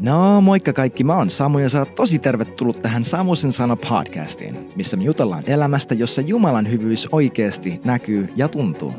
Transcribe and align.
No 0.00 0.40
moikka 0.40 0.72
kaikki, 0.72 1.04
mä 1.04 1.16
oon 1.16 1.30
Samu 1.30 1.58
ja 1.58 1.68
sä 1.68 1.78
oot 1.78 1.94
tosi 1.94 2.18
tervetullut 2.18 2.82
tähän 2.82 3.04
Samusen 3.04 3.52
sana 3.52 3.76
podcastiin, 3.76 4.72
missä 4.76 4.96
me 4.96 5.04
jutellaan 5.04 5.44
elämästä, 5.46 5.94
jossa 5.94 6.22
Jumalan 6.22 6.70
hyvyys 6.70 7.08
oikeasti 7.12 7.80
näkyy 7.84 8.28
ja 8.36 8.48
tuntuu. 8.48 8.94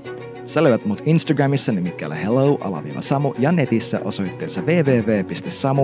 Sä 0.45 0.63
löydät 0.63 0.85
mut 0.85 1.01
Instagramissa 1.05 1.71
nimikkeellä 1.71 2.15
hello 2.15 2.59
Samu 2.99 3.33
ja 3.39 3.51
netissä 3.51 3.99
osoitteessa 4.03 4.61
www.samu.blog. 4.61 5.75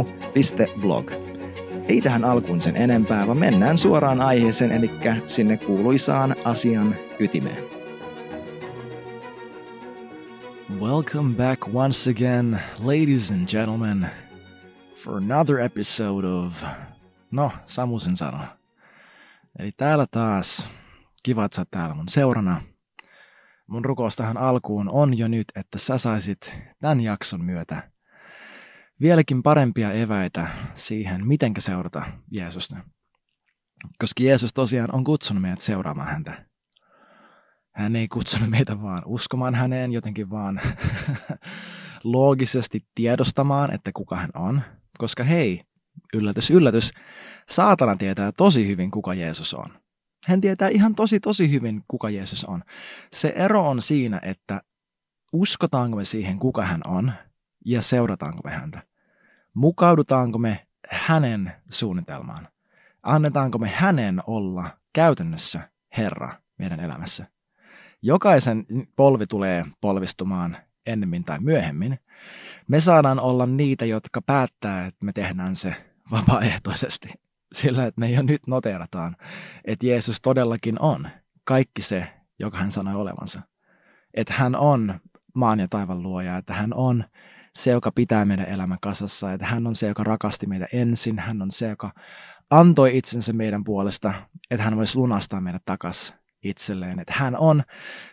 Ei 1.88 2.02
tähän 2.02 2.26
alkuun 2.26 2.62
sen 2.62 2.78
enempää, 2.78 3.28
vaan 3.28 3.38
mennään 3.38 3.78
suoraan 3.78 4.21
aiheeseen, 4.21 4.71
eli 4.71 4.92
sinne 5.26 5.58
kuuluisaan 5.58 6.36
asian 6.44 6.96
ytimeen. 7.20 7.64
Welcome 10.80 11.36
back 11.36 11.62
once 11.74 12.12
again, 12.12 12.60
ladies 12.80 13.32
and 13.32 13.48
gentlemen, 13.48 14.08
for 15.08 15.18
another 15.18 15.60
episode 15.60 16.27
of, 16.27 16.63
no, 17.31 17.52
Samusen 17.66 18.16
sana. 18.16 18.58
Eli 19.59 19.72
täällä 19.72 20.05
taas, 20.12 20.70
kiva, 21.23 21.45
että 21.45 21.55
sä 21.55 21.66
täällä 21.72 21.95
mun 21.95 22.09
seurana. 22.09 22.62
Mun 23.67 23.86
rukous 23.86 24.16
tähän 24.16 24.38
alkuun 24.38 24.90
on 24.91 25.17
jo 25.17 25.28
nyt, 25.28 25.48
että 25.55 25.78
sä 25.78 25.98
saisit 25.98 26.55
tämän 26.81 27.02
jakson 27.02 27.45
myötä 27.45 27.91
vieläkin 29.02 29.44
parempia 29.44 29.91
eväitä 29.91 30.48
siihen, 30.73 31.28
miten 31.28 31.53
seurata 31.59 32.03
Jeesusta. 32.31 32.78
Koska 34.00 34.23
Jeesus 34.23 34.53
tosiaan 34.53 34.95
on 34.95 35.03
kutsunut 35.03 35.42
meidät 35.42 35.62
seuraamaan 35.62 36.09
häntä. 36.09 36.45
Hän 37.76 37.95
ei 37.95 38.08
kutsunut 38.08 38.50
meitä 38.50 38.81
vaan 38.81 39.02
uskomaan 39.05 39.55
häneen, 39.55 39.92
jotenkin 39.94 40.30
vaan 40.30 40.62
loogisesti 42.03 42.86
tiedostamaan, 42.95 43.73
että 43.73 43.92
kuka 43.94 44.16
hän 44.16 44.31
on. 44.34 44.62
Koska 44.98 45.24
hei, 45.24 45.64
yllätys, 46.14 46.50
yllätys, 46.50 46.92
saatana 47.50 47.96
tietää 47.96 48.31
tosi 48.31 48.67
hyvin, 48.67 48.92
kuka 48.92 49.14
Jeesus 49.14 49.54
on. 49.54 49.80
Hän 50.26 50.42
tietää 50.42 50.67
ihan 50.67 50.95
tosi, 50.95 51.20
tosi 51.20 51.52
hyvin, 51.52 51.84
kuka 51.88 52.09
Jeesus 52.09 52.45
on. 52.45 52.64
Se 53.14 53.34
ero 53.36 53.70
on 53.70 53.81
siinä, 53.81 54.20
että 54.23 54.62
uskotaanko 55.34 55.98
me 55.98 56.06
siihen, 56.06 56.39
kuka 56.39 56.66
hän 56.66 56.81
on, 56.86 57.14
ja 57.66 57.81
seurataanko 57.81 58.42
me 58.44 58.52
häntä. 58.52 58.84
Mukaudutaanko 59.54 60.38
me 60.38 60.67
hänen 60.89 61.54
suunnitelmaan. 61.70 62.48
Annetaanko 63.04 63.58
me 63.58 63.67
hänen 63.67 64.22
olla 64.28 64.70
käytännössä 64.94 65.70
Herra 65.98 66.34
meidän 66.58 66.80
elämässä. 66.80 67.26
Jokaisen 68.02 68.66
polvi 68.95 69.28
tulee 69.28 69.66
polvistumaan 69.82 70.58
ennemmin 70.88 71.23
tai 71.23 71.39
myöhemmin. 71.39 71.99
Me 72.67 72.80
saadaan 72.80 73.19
olla 73.19 73.45
niitä, 73.45 73.85
jotka 73.85 74.21
päättää, 74.21 74.85
että 74.85 75.05
me 75.05 75.13
tehdään 75.13 75.55
se 75.55 75.75
vapaaehtoisesti. 76.11 77.09
Sillä, 77.53 77.85
että 77.85 77.99
me 77.99 78.11
jo 78.11 78.21
nyt 78.21 78.47
noteerataan, 78.47 79.15
että 79.65 79.88
Jeesus 79.88 80.21
todellakin 80.21 80.81
on 80.81 81.09
kaikki 81.43 81.81
se, 81.81 82.08
joka 82.39 82.58
hän 82.58 82.71
sanoi 82.71 82.95
olevansa. 82.95 83.41
Että 84.13 84.33
hän 84.33 84.55
on 84.55 84.99
maan 85.33 85.59
ja 85.59 85.67
taivan 85.67 86.03
luoja, 86.03 86.38
että 86.38 86.53
hän 86.53 86.73
on 86.73 87.03
se, 87.55 87.71
joka 87.71 87.91
pitää 87.91 88.25
meidän 88.25 88.47
elämän 88.47 88.77
kasassa, 88.81 89.33
että 89.33 89.45
hän 89.45 89.67
on 89.67 89.75
se, 89.75 89.88
joka 89.88 90.03
rakasti 90.03 90.47
meitä 90.47 90.67
ensin, 90.73 91.19
hän 91.19 91.41
on 91.41 91.52
se, 91.52 91.67
joka 91.67 91.91
antoi 92.49 92.97
itsensä 92.97 93.33
meidän 93.33 93.63
puolesta, 93.63 94.13
että 94.52 94.63
hän 94.63 94.77
voisi 94.77 94.97
lunastaa 94.97 95.41
meidät 95.41 95.65
takaisin 95.65 96.17
itselleen. 96.43 96.99
Että 96.99 97.13
hän 97.16 97.38
on, 97.38 97.63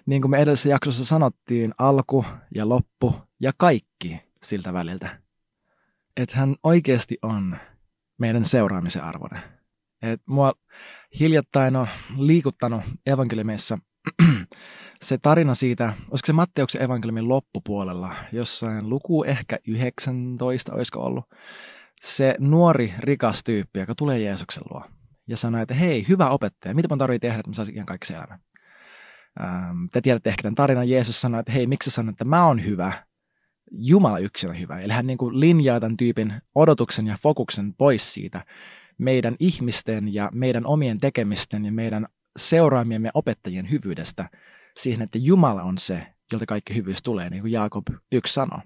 niin 0.06 0.22
kuin 0.22 0.30
me 0.30 0.38
edellisessä 0.38 0.68
jaksossa 0.68 1.04
sanottiin, 1.04 1.74
alku 1.78 2.24
ja 2.54 2.68
loppu 2.68 3.14
ja 3.40 3.52
kaikki 3.56 4.20
siltä 4.42 4.72
väliltä. 4.72 5.18
Että 6.16 6.36
hän 6.36 6.56
oikeasti 6.62 7.18
on 7.22 7.56
meidän 8.18 8.44
seuraamisen 8.44 9.04
arvoinen. 9.04 9.42
Et 10.02 10.22
mua 10.26 10.52
hiljattain 11.20 11.76
on 11.76 11.88
liikuttanut 12.18 12.82
evankeliumissa 13.06 13.78
se 15.02 15.18
tarina 15.18 15.54
siitä, 15.54 15.84
olisiko 16.10 16.26
se 16.26 16.32
Matteuksen 16.32 16.82
evankeliumin 16.82 17.28
loppupuolella, 17.28 18.14
jossain 18.32 18.88
luku 18.88 19.24
ehkä 19.24 19.58
19, 19.66 20.74
olisiko 20.74 21.00
ollut, 21.00 21.24
se 22.02 22.34
nuori 22.38 22.94
rikas 22.98 23.42
tyyppi, 23.44 23.80
joka 23.80 23.94
tulee 23.94 24.18
Jeesuksen 24.18 24.62
luo 24.70 24.84
ja 25.26 25.36
sanoo, 25.36 25.62
että 25.62 25.74
hei, 25.74 26.04
hyvä 26.08 26.30
opettaja, 26.30 26.74
mitä 26.74 26.88
mä 26.88 26.96
tarvitsen 26.96 27.20
tehdä, 27.20 27.38
että 27.38 27.50
mä 27.50 27.54
saisin 27.54 27.74
ihan 27.74 27.86
kaikki 27.86 28.14
elämän. 28.14 28.38
Ähm, 29.40 29.84
te 29.92 30.00
tiedätte 30.00 30.30
ehkä 30.30 30.42
tämän 30.42 30.54
tarinan, 30.54 30.88
Jeesus 30.88 31.20
sanoi, 31.20 31.40
että 31.40 31.52
hei, 31.52 31.66
miksi 31.66 31.90
sä 31.90 31.94
sanoit, 31.94 32.14
että 32.14 32.24
mä 32.24 32.46
oon 32.46 32.64
hyvä, 32.64 32.92
Jumala 33.70 34.18
yksin 34.18 34.50
on 34.50 34.60
hyvä. 34.60 34.80
Eli 34.80 34.92
hän 34.92 35.06
niin 35.06 35.18
kuin 35.18 35.40
linjaa 35.40 35.80
tämän 35.80 35.96
tyypin 35.96 36.42
odotuksen 36.54 37.06
ja 37.06 37.16
fokuksen 37.22 37.74
pois 37.74 38.14
siitä 38.14 38.44
meidän 38.98 39.36
ihmisten 39.40 40.14
ja 40.14 40.30
meidän 40.32 40.66
omien 40.66 41.00
tekemisten 41.00 41.64
ja 41.64 41.72
meidän 41.72 42.06
seuraamiemme 42.36 43.10
opettajien 43.14 43.70
hyvyydestä 43.70 44.30
siihen, 44.76 45.02
että 45.02 45.18
Jumala 45.18 45.62
on 45.62 45.78
se, 45.78 46.06
jolta 46.32 46.46
kaikki 46.46 46.74
hyvyys 46.74 47.02
tulee, 47.02 47.30
niin 47.30 47.42
kuin 47.42 47.52
Jaakob 47.52 47.86
yksi 48.12 48.34
sanoo. 48.34 48.60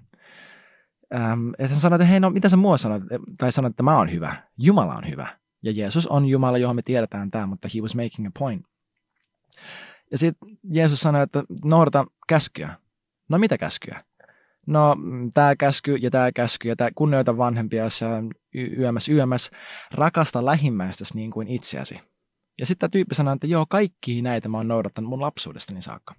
Ähm, 1.15 1.49
että 1.49 1.67
hän 1.67 1.79
sanoi, 1.79 1.95
että 1.95 2.05
hei, 2.05 2.19
no 2.19 2.29
mitä 2.29 2.49
sä 2.49 2.57
mua 2.57 2.77
sanoit? 2.77 3.03
Tai 3.37 3.51
sanoit, 3.51 3.71
että 3.71 3.83
mä 3.83 3.97
oon 3.97 4.11
hyvä. 4.11 4.35
Jumala 4.57 4.95
on 4.95 5.09
hyvä. 5.09 5.37
Ja 5.63 5.71
Jeesus 5.71 6.07
on 6.07 6.25
Jumala, 6.25 6.57
johon 6.57 6.75
me 6.75 6.81
tiedetään 6.81 7.31
tämä, 7.31 7.47
mutta 7.47 7.67
he 7.75 7.81
was 7.81 7.95
making 7.95 8.27
a 8.27 8.31
point. 8.39 8.65
Ja 10.11 10.17
sitten 10.17 10.57
Jeesus 10.73 10.99
sanoi, 11.01 11.23
että 11.23 11.43
noudata 11.63 12.05
käskyä. 12.27 12.77
No 13.29 13.37
mitä 13.37 13.57
käskyä? 13.57 14.03
No 14.67 14.95
tämä 15.33 15.55
käsky 15.55 15.95
ja 15.95 16.11
tämä 16.11 16.31
käsky 16.31 16.67
ja 16.67 16.75
tämä 16.75 16.89
kunnioita 16.95 17.37
vanhempia 17.37 17.83
yömäs 18.77 19.09
yömäs, 19.09 19.51
rakasta 19.91 20.45
lähimmäistäsi 20.45 21.15
niin 21.15 21.31
kuin 21.31 21.47
itseäsi. 21.47 21.99
Ja 22.59 22.65
sitten 22.65 22.79
tämä 22.79 22.91
tyyppi 22.91 23.15
sanoo, 23.15 23.33
että 23.33 23.47
joo, 23.47 23.65
kaikki 23.69 24.21
näitä 24.21 24.49
mä 24.49 24.57
oon 24.57 24.67
noudattanut 24.67 25.09
mun 25.09 25.21
lapsuudestani 25.21 25.81
saakka. 25.81 26.15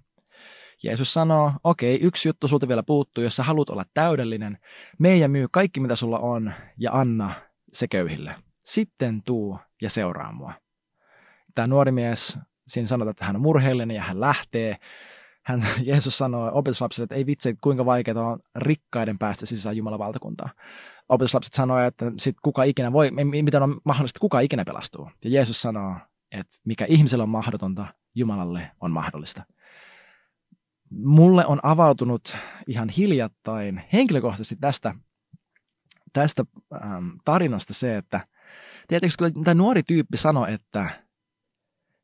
Jeesus 0.83 1.13
sanoo, 1.13 1.51
okei, 1.63 1.95
okay, 1.95 2.07
yksi 2.07 2.29
juttu 2.29 2.47
sulta 2.47 2.67
vielä 2.67 2.83
puuttuu, 2.83 3.23
jos 3.23 3.35
sä 3.35 3.43
haluat 3.43 3.69
olla 3.69 3.85
täydellinen, 3.93 4.57
mene 4.99 5.17
ja 5.17 5.29
myy 5.29 5.47
kaikki 5.51 5.79
mitä 5.79 5.95
sulla 5.95 6.19
on 6.19 6.53
ja 6.77 6.91
anna 6.93 7.33
se 7.73 7.87
köyhille. 7.87 8.35
Sitten 8.65 9.23
tuu 9.23 9.59
ja 9.81 9.89
seuraa 9.89 10.31
mua. 10.31 10.53
Tämä 11.55 11.67
nuori 11.67 11.91
mies, 11.91 12.37
siinä 12.67 12.87
sanotaan, 12.87 13.11
että 13.11 13.25
hän 13.25 13.35
on 13.35 13.41
murheellinen 13.41 13.95
ja 13.95 14.01
hän 14.01 14.19
lähtee. 14.19 14.77
Hän, 15.45 15.63
Jeesus 15.83 16.17
sanoi 16.17 16.51
opetuslapsille, 16.53 17.03
että 17.03 17.15
ei 17.15 17.25
vitsi, 17.25 17.57
kuinka 17.61 17.85
vaikeaa 17.85 18.27
on 18.27 18.39
rikkaiden 18.55 19.19
päästä 19.19 19.45
sisään 19.45 19.77
Jumalan 19.77 19.99
valtakuntaa. 19.99 20.49
Opetuslapset 21.09 21.53
sanoivat, 21.53 21.87
että 21.87 22.11
sit 22.19 22.35
kuka 22.41 22.63
ikinä 22.63 22.93
voi, 22.93 23.11
miten 23.41 23.63
on 23.63 23.81
mahdollista, 23.85 24.19
kuka 24.19 24.39
ikinä 24.39 24.65
pelastuu. 24.65 25.09
Ja 25.23 25.29
Jeesus 25.29 25.61
sanoo, 25.61 25.95
että 26.31 26.57
mikä 26.65 26.85
ihmisellä 26.89 27.23
on 27.23 27.29
mahdotonta, 27.29 27.87
Jumalalle 28.15 28.71
on 28.79 28.91
mahdollista. 28.91 29.43
Mulle 30.89 31.45
on 31.45 31.59
avautunut 31.63 32.37
ihan 32.67 32.89
hiljattain 32.89 33.83
henkilökohtaisesti 33.93 34.55
tästä, 34.55 34.95
tästä 36.13 36.43
ähm, 36.83 37.09
tarinasta 37.25 37.73
se, 37.73 37.97
että 37.97 38.27
Tiedätkö, 38.91 39.31
kun 39.33 39.43
tämä 39.43 39.55
nuori 39.55 39.83
tyyppi 39.83 40.17
sanoi, 40.17 40.53
että, 40.53 40.89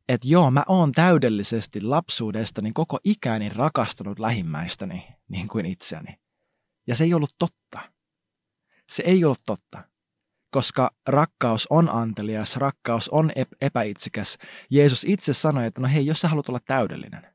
että 0.10 0.28
joo, 0.28 0.52
mä 0.52 0.64
oon 0.68 0.92
täydellisesti 0.92 1.82
lapsuudestani 1.82 2.72
koko 2.74 3.00
ikäni 3.04 3.50
rakastanut 3.50 4.20
lähimmäistäni 4.20 5.08
niin 5.28 5.48
kuin 5.48 5.66
itseäni. 5.66 6.20
Ja 6.88 6.96
se 6.96 7.04
ei 7.04 7.14
ollut 7.14 7.36
totta. 7.40 7.80
Se 8.90 9.04
ei 9.04 9.26
ollut 9.26 9.42
totta. 9.46 9.84
Koska 10.52 10.92
rakkaus 11.08 11.68
on 11.70 11.90
antelias, 11.90 12.58
rakkaus 12.58 13.10
on 13.10 13.32
epäitsikäs. 13.62 14.38
Jeesus 14.70 15.04
itse 15.04 15.34
sanoi, 15.34 15.66
että 15.66 15.82
no 15.82 15.88
hei, 15.88 16.06
jos 16.06 16.22
sä 16.22 16.28
haluat 16.28 16.50
olla 16.50 16.62
täydellinen, 16.66 17.34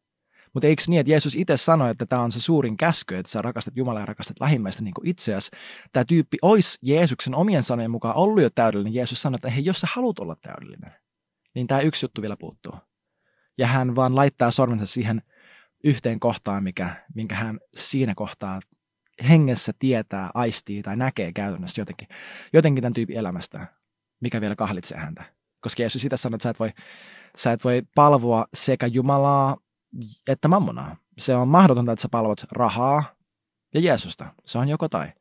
mutta 0.55 0.67
eikö 0.67 0.83
niin, 0.89 1.01
että 1.01 1.11
Jeesus 1.11 1.35
itse 1.35 1.57
sanoi, 1.57 1.91
että 1.91 2.07
tämä 2.07 2.23
on 2.23 2.33
se 2.33 2.41
suurin 2.41 2.77
käsky, 2.77 3.17
että 3.17 3.31
sä 3.31 3.43
rakastat 3.43 3.77
Jumalaa 3.77 4.03
ja 4.03 4.07
rakastat 4.07 4.41
lähimmäistä 4.41 4.85
niin 4.85 4.95
kuin 4.95 5.09
itseäsi. 5.09 5.51
Tämä 5.93 6.05
tyyppi 6.05 6.39
olisi 6.43 6.79
Jeesuksen 6.83 7.35
omien 7.35 7.63
sanojen 7.63 7.91
mukaan 7.91 8.17
ollut 8.17 8.43
jo 8.43 8.51
täydellinen. 8.51 8.95
Jeesus 8.95 9.23
sanoi, 9.23 9.37
että 9.37 9.51
hei, 9.51 9.65
jos 9.65 9.81
sä 9.81 9.87
haluat 9.91 10.19
olla 10.19 10.37
täydellinen, 10.37 10.93
niin 11.55 11.67
tämä 11.67 11.81
yksi 11.81 12.05
juttu 12.05 12.23
vielä 12.23 12.37
puuttuu. 12.37 12.75
Ja 13.59 13.67
hän 13.67 13.97
vaan 13.97 14.17
laittaa 14.17 14.51
sormensa 14.51 14.87
siihen 14.87 15.23
yhteen 15.85 16.21
kohtaan, 16.21 16.65
mikä, 16.65 16.97
minkä 17.15 17.35
hän 17.35 17.61
siinä 17.75 18.15
kohtaa 18.15 18.61
hengessä 19.29 19.73
tietää, 19.79 20.31
aistii 20.35 20.83
tai 20.83 20.97
näkee 20.97 21.33
käytännössä 21.33 21.81
jotenkin, 21.81 22.09
jotenkin 22.53 22.83
tämän 22.83 22.95
tyypin 22.95 23.17
elämästä, 23.17 23.67
mikä 24.21 24.41
vielä 24.41 24.57
kahlitsee 24.57 24.99
häntä. 24.99 25.25
Koska 25.61 25.83
Jeesus 25.83 26.03
sitä 26.03 26.17
sanoi, 26.17 26.37
että 26.37 26.43
sä 26.43 26.51
et 26.51 26.61
voi, 26.61 26.71
sä 27.37 27.53
et 27.53 27.65
voi 27.65 27.83
palvoa 27.95 28.47
sekä 28.55 28.87
Jumalaa 28.87 29.57
että 30.29 30.49
mammonaa. 30.49 30.97
Se 31.19 31.35
on 31.35 31.49
mahdotonta, 31.49 31.93
että 31.93 32.03
sä 32.03 32.09
palvot 32.09 32.45
rahaa 32.53 33.05
ja 33.75 33.81
Jeesusta. 33.81 34.27
Se 34.45 34.59
on 34.59 34.69
joko 34.69 34.89
tai. 34.89 35.13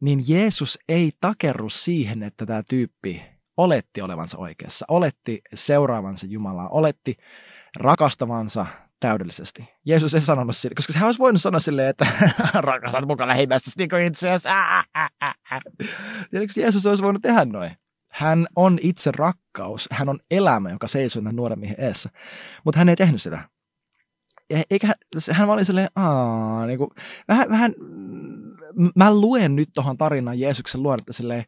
Niin 0.00 0.20
Jeesus 0.28 0.78
ei 0.88 1.12
takerru 1.20 1.70
siihen, 1.70 2.22
että 2.22 2.46
tämä 2.46 2.62
tyyppi 2.70 3.22
oletti 3.56 4.02
olevansa 4.02 4.38
oikeassa, 4.38 4.84
oletti 4.88 5.42
seuraavansa 5.54 6.26
Jumalaa, 6.26 6.68
oletti 6.68 7.16
rakastavansa 7.76 8.66
täydellisesti. 9.00 9.68
Jeesus 9.84 10.14
ei 10.14 10.20
sanonut 10.20 10.56
sille, 10.56 10.74
koska 10.74 10.92
hän 10.98 11.06
olisi 11.06 11.18
voinut 11.18 11.42
sanoa 11.42 11.60
silleen, 11.60 11.88
että 11.88 12.06
rakastat 12.54 13.06
mukaan 13.06 13.28
lähimmäistä 13.28 13.70
niin 13.78 13.88
kuin 13.88 14.02
itseäsi. 14.02 14.48
Jeesus 16.60 16.86
olisi 16.86 17.02
voinut 17.02 17.22
tehdä 17.22 17.44
noin. 17.44 17.76
Hän 18.10 18.46
on 18.56 18.78
itse 18.82 19.12
rakkaus, 19.16 19.88
hän 19.92 20.08
on 20.08 20.20
elämä, 20.30 20.70
joka 20.70 20.88
seisoo 20.88 21.22
tämän 21.22 21.36
nuoren 21.36 21.58
miehen 21.58 21.80
eessä. 21.80 22.10
Mutta 22.64 22.78
hän 22.78 22.88
ei 22.88 22.96
tehnyt 22.96 23.22
sitä. 23.22 23.48
Eikä, 24.70 24.94
hän 25.32 25.50
oli 25.50 25.64
silleen, 25.64 25.88
Aa, 25.96 26.66
niin 26.66 26.78
kuin, 26.78 26.90
vähän, 27.28 27.48
vähän, 27.48 27.74
mä 28.94 29.14
luen 29.14 29.56
nyt 29.56 29.68
tuohon 29.74 29.98
tarinaan 29.98 30.38
Jeesuksen 30.38 30.82
luonnetta 30.82 31.12
silleen, 31.12 31.44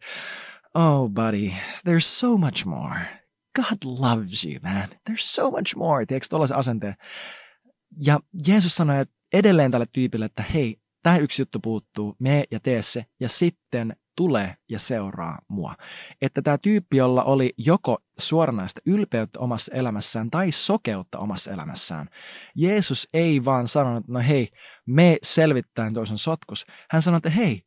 oh 0.75 1.11
buddy, 1.11 1.49
there's 1.89 2.01
so 2.01 2.37
much 2.37 2.67
more. 2.67 3.01
God 3.57 3.99
loves 4.01 4.45
you, 4.45 4.55
man. 4.63 4.89
There's 5.11 5.23
so 5.23 5.51
much 5.51 5.77
more. 5.77 6.07
Tiedätkö 6.07 6.27
tuollaisen 6.31 6.57
asenteen? 6.57 6.95
Ja 8.07 8.21
Jeesus 8.47 8.77
sanoi 8.77 9.01
että 9.01 9.15
edelleen 9.33 9.71
tälle 9.71 9.87
tyypille, 9.93 10.25
että 10.25 10.43
hei, 10.43 10.77
tämä 11.03 11.17
yksi 11.17 11.43
juttu 11.43 11.59
puuttuu, 11.61 12.17
me 12.19 12.45
ja 12.51 12.61
tee 12.61 12.83
se, 12.83 13.07
ja 13.21 13.29
sitten 13.29 13.97
tule 14.19 14.57
ja 14.69 14.79
seuraa 14.79 15.39
mua. 15.49 15.75
Että 16.23 16.43
tämä 16.43 16.59
tyyppi, 16.59 16.97
jolla 16.97 17.25
oli 17.25 17.55
joko 17.57 17.99
suoranaista 18.19 18.81
ylpeyttä 18.87 19.39
omassa 19.39 19.75
elämässään 19.75 20.31
tai 20.31 20.53
sokeutta 20.53 21.19
omassa 21.19 21.51
elämässään, 21.51 22.09
Jeesus 22.55 23.09
ei 23.15 23.45
vaan 23.45 23.69
sanonut, 23.69 24.01
että 24.01 24.13
no 24.13 24.21
hei, 24.29 24.49
me 24.87 25.19
selvittäen 25.23 25.95
toisen 25.95 26.19
sotkus. 26.19 26.67
Hän 26.91 27.03
sanoi, 27.03 27.17
että 27.17 27.31
hei, 27.31 27.63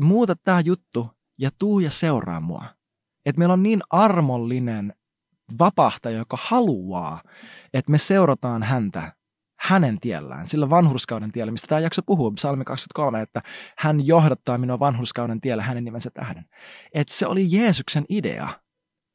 muuta 0.00 0.34
tämä 0.44 0.60
juttu 0.60 1.10
ja 1.38 1.50
tuu 1.58 1.80
ja 1.80 1.90
seuraa 1.90 2.40
mua. 2.40 2.64
Että 3.26 3.38
meillä 3.38 3.52
on 3.52 3.62
niin 3.62 3.80
armollinen 3.90 4.94
vapahtaja, 5.58 6.18
joka 6.18 6.38
haluaa, 6.40 7.22
että 7.74 7.90
me 7.90 7.98
seurataan 7.98 8.62
häntä 8.62 9.12
hänen 9.56 10.00
tiellään, 10.00 10.48
sillä 10.48 10.70
vanhurskauden 10.70 11.32
tiellä, 11.32 11.52
mistä 11.52 11.66
tämä 11.66 11.80
jakso 11.80 12.02
puhuu, 12.06 12.30
psalmi 12.32 12.64
23, 12.64 13.20
että 13.22 13.42
hän 13.78 14.06
johdattaa 14.06 14.58
minua 14.58 14.78
vanhurskauden 14.78 15.40
tiellä 15.40 15.62
hänen 15.62 15.84
nimensä 15.84 16.10
tähden. 16.14 16.44
Että 16.94 17.14
se 17.14 17.26
oli 17.26 17.46
Jeesuksen 17.48 18.04
idea, 18.08 18.48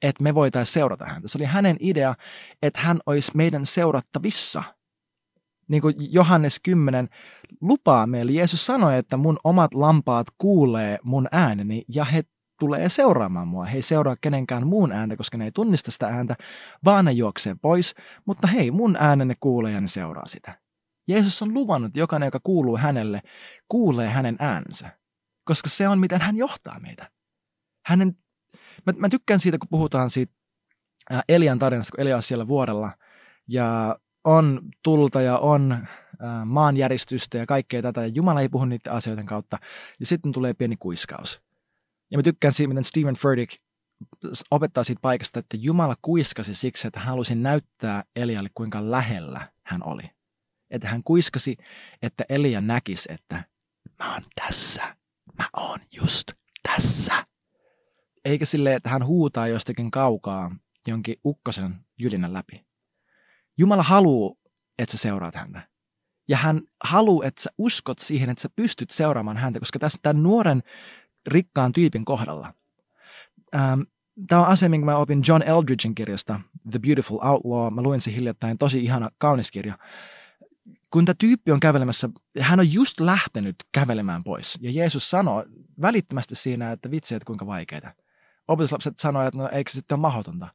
että 0.01 0.23
me 0.23 0.35
voitaisiin 0.35 0.73
seurata 0.73 1.05
häntä. 1.05 1.27
Se 1.27 1.37
oli 1.37 1.45
hänen 1.45 1.77
idea, 1.79 2.15
että 2.61 2.79
hän 2.79 2.99
olisi 3.05 3.31
meidän 3.35 3.65
seurattavissa. 3.65 4.63
Niin 5.67 5.81
kuin 5.81 5.95
Johannes 5.97 6.59
10 6.63 7.09
lupaa 7.61 8.07
meille. 8.07 8.31
Jeesus 8.31 8.65
sanoi, 8.65 8.97
että 8.97 9.17
mun 9.17 9.37
omat 9.43 9.73
lampaat 9.73 10.27
kuulee 10.37 10.99
mun 11.03 11.27
ääneni 11.31 11.85
ja 11.87 12.05
he 12.05 12.23
tulee 12.59 12.89
seuraamaan 12.89 13.47
mua. 13.47 13.65
He 13.65 13.75
ei 13.75 13.81
seuraa 13.81 14.15
kenenkään 14.21 14.67
muun 14.67 14.91
ääntä, 14.91 15.17
koska 15.17 15.37
ne 15.37 15.45
ei 15.45 15.51
tunnista 15.51 15.91
sitä 15.91 16.07
ääntä, 16.07 16.35
vaan 16.85 17.05
ne 17.05 17.11
juoksee 17.11 17.55
pois. 17.61 17.95
Mutta 18.25 18.47
hei, 18.47 18.71
mun 18.71 18.97
äänenne 18.99 19.35
kuulee 19.39 19.71
ja 19.71 19.81
ne 19.81 19.87
seuraa 19.87 20.27
sitä. 20.27 20.59
Jeesus 21.07 21.41
on 21.41 21.53
luvannut, 21.53 21.97
jokainen, 21.97 22.27
joka 22.27 22.39
kuuluu 22.43 22.77
hänelle, 22.77 23.21
kuulee 23.67 24.09
hänen 24.09 24.35
äänensä. 24.39 24.99
Koska 25.43 25.69
se 25.69 25.87
on, 25.87 25.99
miten 25.99 26.21
hän 26.21 26.37
johtaa 26.37 26.79
meitä. 26.79 27.11
Hänen, 27.85 28.17
mä, 28.85 28.93
mä 28.97 29.09
tykkään 29.09 29.39
siitä, 29.39 29.57
kun 29.57 29.67
puhutaan 29.69 30.09
siitä 30.09 30.33
Elian 31.29 31.59
tarinasta, 31.59 31.91
kun 31.91 32.01
Elia 32.01 32.15
on 32.15 32.23
siellä 32.23 32.47
vuorella 32.47 32.91
ja 33.47 33.99
on 34.23 34.61
tulta 34.83 35.21
ja 35.21 35.37
on 35.37 35.87
maanjäristystä 36.45 37.37
ja 37.37 37.45
kaikkea 37.45 37.81
tätä, 37.81 38.01
ja 38.01 38.07
Jumala 38.07 38.41
ei 38.41 38.49
puhu 38.49 38.65
niiden 38.65 38.93
asioiden 38.93 39.25
kautta, 39.25 39.57
ja 39.99 40.05
sitten 40.05 40.31
tulee 40.31 40.53
pieni 40.53 40.75
kuiskaus. 40.77 41.41
Ja 42.11 42.17
mä 42.17 42.23
tykkään 42.23 42.53
siitä, 42.53 42.67
miten 42.67 42.83
Stephen 42.83 43.15
Furtick 43.15 43.61
opettaa 44.51 44.83
siitä 44.83 44.99
paikasta, 45.01 45.39
että 45.39 45.57
Jumala 45.59 45.95
kuiskasi 46.01 46.55
siksi, 46.55 46.87
että 46.87 46.99
hän 46.99 47.09
halusi 47.09 47.35
näyttää 47.35 48.03
Elialle, 48.15 48.49
kuinka 48.55 48.91
lähellä 48.91 49.51
hän 49.63 49.83
oli. 49.83 50.03
Että 50.69 50.87
hän 50.87 51.03
kuiskasi, 51.03 51.57
että 52.01 52.25
Elia 52.29 52.61
näkisi, 52.61 53.11
että 53.11 53.43
mä 53.99 54.13
oon 54.13 54.23
tässä. 54.35 54.95
Mä 55.37 55.45
oon 55.57 55.79
just 55.95 56.31
tässä. 56.63 57.25
Eikä 58.25 58.45
sille, 58.45 58.75
että 58.75 58.89
hän 58.89 59.05
huutaa 59.05 59.47
jostakin 59.47 59.91
kaukaa 59.91 60.55
jonkin 60.87 61.15
ukkosen 61.25 61.75
jylinän 61.99 62.33
läpi. 62.33 62.65
Jumala 63.57 63.83
haluaa, 63.83 64.35
että 64.79 64.91
sä 64.91 64.97
seuraat 64.97 65.35
häntä. 65.35 65.69
Ja 66.27 66.37
hän 66.37 66.61
haluaa, 66.83 67.27
että 67.27 67.41
sä 67.41 67.49
uskot 67.57 67.99
siihen, 67.99 68.29
että 68.29 68.41
sä 68.41 68.49
pystyt 68.55 68.91
seuraamaan 68.91 69.37
häntä, 69.37 69.59
koska 69.59 69.79
tässä 69.79 69.99
tämän 70.01 70.23
nuoren 70.23 70.63
rikkaan 71.27 71.73
tyypin 71.73 72.05
kohdalla. 72.05 72.53
Ähm, 73.55 73.81
Tämä 74.27 74.41
on 74.41 74.47
asia, 74.47 74.69
minkä 74.69 74.85
mä 74.85 74.97
opin 74.97 75.21
John 75.27 75.43
Eldridgein 75.43 75.95
kirjasta, 75.95 76.41
The 76.71 76.79
Beautiful 76.79 77.19
Outlaw. 77.23 77.73
Mä 77.73 77.81
luin 77.81 78.01
se 78.01 78.13
hiljattain, 78.13 78.57
tosi 78.57 78.83
ihana, 78.83 79.09
kaunis 79.17 79.51
kirja. 79.51 79.77
Kun 80.93 81.05
tämä 81.05 81.15
tyyppi 81.19 81.51
on 81.51 81.59
kävelemässä, 81.59 82.09
hän 82.39 82.59
on 82.59 82.73
just 82.73 82.99
lähtenyt 82.99 83.55
kävelemään 83.71 84.23
pois. 84.23 84.57
Ja 84.61 84.71
Jeesus 84.71 85.09
sanoo 85.09 85.45
välittömästi 85.81 86.35
siinä, 86.35 86.71
että 86.71 86.91
vitsi, 86.91 87.15
että 87.15 87.25
kuinka 87.25 87.45
vaikeita. 87.45 87.93
Opetuslapset 88.47 88.99
sanoo, 88.99 89.23
että 89.23 89.37
no 89.37 89.49
eikö 89.49 89.71
se 89.71 89.75
sitten 89.75 89.95
ole 89.95 90.01
mahdotonta. 90.01 90.47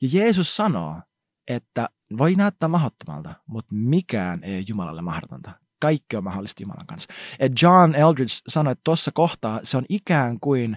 Ja 0.00 0.08
Jeesus 0.12 0.56
sanoo, 0.56 1.02
että 1.48 1.88
voi 2.18 2.34
näyttää 2.34 2.68
mahdottomalta, 2.68 3.34
mutta 3.46 3.74
mikään 3.74 4.44
ei 4.44 4.56
ole 4.56 4.64
Jumalalle 4.68 5.02
mahdotonta 5.02 5.50
kaikki 5.80 6.16
on 6.16 6.24
mahdollista 6.24 6.62
Jumalan 6.62 6.86
kanssa. 6.86 7.12
Et 7.38 7.52
John 7.62 7.94
Eldridge 7.94 8.34
sanoi, 8.48 8.72
että 8.72 8.82
tuossa 8.84 9.10
kohtaa 9.14 9.60
se 9.62 9.76
on 9.76 9.84
ikään 9.88 10.40
kuin, 10.40 10.76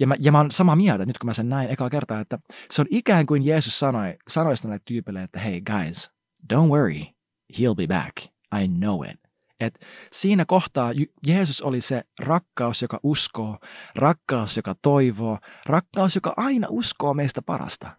ja 0.00 0.06
mä, 0.06 0.14
ja 0.20 0.32
mä 0.32 0.38
oon 0.38 0.50
samaa 0.50 0.76
mieltä 0.76 1.06
nyt 1.06 1.18
kun 1.18 1.26
mä 1.26 1.34
sen 1.34 1.48
näin 1.48 1.70
ekaa 1.70 1.90
kertaa, 1.90 2.20
että 2.20 2.38
se 2.70 2.80
on 2.82 2.86
ikään 2.90 3.26
kuin 3.26 3.46
Jeesus 3.46 3.78
sanoi, 3.78 4.16
sanoi 4.28 4.54
näille 4.64 4.80
tyypille, 4.84 5.22
että 5.22 5.40
hei 5.40 5.60
guys, 5.60 6.10
don't 6.52 6.68
worry, 6.68 7.04
he'll 7.52 7.74
be 7.76 7.86
back, 7.86 8.16
I 8.62 8.68
know 8.68 9.04
it. 9.10 9.20
Et 9.60 9.78
siinä 10.12 10.44
kohtaa 10.44 10.92
Jeesus 11.26 11.62
oli 11.62 11.80
se 11.80 12.02
rakkaus, 12.18 12.82
joka 12.82 13.00
uskoo, 13.02 13.58
rakkaus, 13.94 14.56
joka 14.56 14.74
toivoo, 14.82 15.38
rakkaus, 15.66 16.14
joka 16.14 16.34
aina 16.36 16.66
uskoo 16.70 17.14
meistä 17.14 17.42
parasta, 17.42 17.96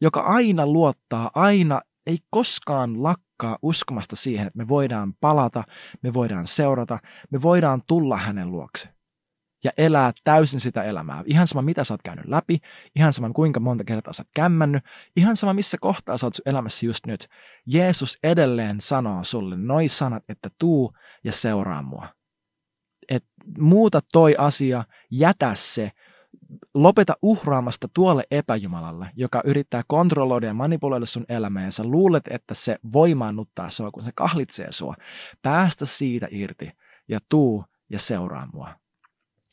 joka 0.00 0.20
aina 0.20 0.66
luottaa, 0.66 1.30
aina 1.34 1.80
ei 2.06 2.18
koskaan 2.30 3.02
lakkaa 3.02 3.29
uskomasta 3.62 4.16
siihen, 4.16 4.46
että 4.46 4.58
me 4.58 4.68
voidaan 4.68 5.14
palata, 5.20 5.64
me 6.02 6.14
voidaan 6.14 6.46
seurata, 6.46 6.98
me 7.30 7.42
voidaan 7.42 7.82
tulla 7.86 8.16
hänen 8.16 8.50
luokse 8.50 8.88
ja 9.64 9.70
elää 9.78 10.12
täysin 10.24 10.60
sitä 10.60 10.82
elämää. 10.82 11.22
Ihan 11.26 11.46
sama, 11.46 11.62
mitä 11.62 11.84
sä 11.84 11.94
oot 11.94 12.02
käynyt 12.02 12.28
läpi, 12.28 12.58
ihan 12.96 13.12
sama, 13.12 13.30
kuinka 13.30 13.60
monta 13.60 13.84
kertaa 13.84 14.12
sä 14.12 14.20
oot 14.20 14.28
kämmännyt, 14.34 14.84
ihan 15.16 15.36
sama, 15.36 15.54
missä 15.54 15.78
kohtaa 15.80 16.18
sä 16.18 16.26
oot 16.26 16.34
sun 16.34 16.42
elämässä 16.46 16.86
just 16.86 17.06
nyt. 17.06 17.28
Jeesus 17.66 18.18
edelleen 18.22 18.80
sanoo 18.80 19.24
sulle 19.24 19.56
noi 19.56 19.88
sanat, 19.88 20.24
että 20.28 20.48
tuu 20.58 20.92
ja 21.24 21.32
seuraa 21.32 21.82
mua. 21.82 22.08
Et 23.08 23.24
muuta 23.58 24.00
toi 24.12 24.34
asia, 24.38 24.84
jätä 25.10 25.54
se, 25.54 25.90
lopeta 26.74 27.14
uhraamasta 27.22 27.88
tuolle 27.94 28.24
epäjumalalle, 28.30 29.10
joka 29.16 29.42
yrittää 29.44 29.82
kontrolloida 29.86 30.46
ja 30.46 30.54
manipuloida 30.54 31.06
sun 31.06 31.24
elämää 31.28 31.64
ja 31.64 31.72
sä 31.72 31.84
luulet, 31.84 32.28
että 32.30 32.54
se 32.54 32.76
voimaannuttaa 32.92 33.70
sua, 33.70 33.90
kun 33.90 34.02
se 34.02 34.10
kahlitsee 34.14 34.72
sua. 34.72 34.94
Päästä 35.42 35.86
siitä 35.86 36.28
irti 36.30 36.70
ja 37.08 37.18
tuu 37.28 37.64
ja 37.90 37.98
seuraa 37.98 38.48
mua. 38.52 38.74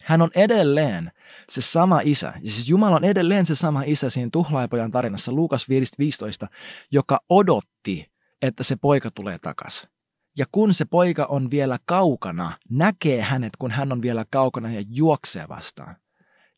Hän 0.03 0.21
on 0.21 0.29
edelleen 0.35 1.11
se 1.49 1.61
sama 1.61 2.01
isä, 2.03 2.27
ja 2.27 2.51
siis 2.51 2.69
Jumala 2.69 2.95
on 2.95 3.03
edelleen 3.03 3.45
se 3.45 3.55
sama 3.55 3.83
isä 3.85 4.09
siinä 4.09 4.29
tuhlaipojan 4.33 4.91
tarinassa 4.91 5.31
Luukas 5.31 5.69
15, 5.69 6.47
joka 6.91 7.19
odotti, 7.29 8.11
että 8.41 8.63
se 8.63 8.75
poika 8.75 9.11
tulee 9.11 9.37
takaisin. 9.39 9.89
Ja 10.37 10.45
kun 10.51 10.73
se 10.73 10.85
poika 10.85 11.25
on 11.25 11.51
vielä 11.51 11.77
kaukana, 11.85 12.51
näkee 12.69 13.21
hänet, 13.21 13.55
kun 13.59 13.71
hän 13.71 13.91
on 13.91 14.01
vielä 14.01 14.25
kaukana 14.29 14.71
ja 14.71 14.83
juoksee 14.89 15.47
vastaan. 15.49 15.95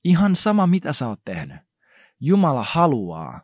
Ihan 0.03 0.35
sama, 0.35 0.67
mitä 0.67 0.93
sä 0.93 1.07
oot 1.07 1.19
tehnyt. 1.25 1.57
Jumala 2.19 2.65
haluaa, 2.69 3.41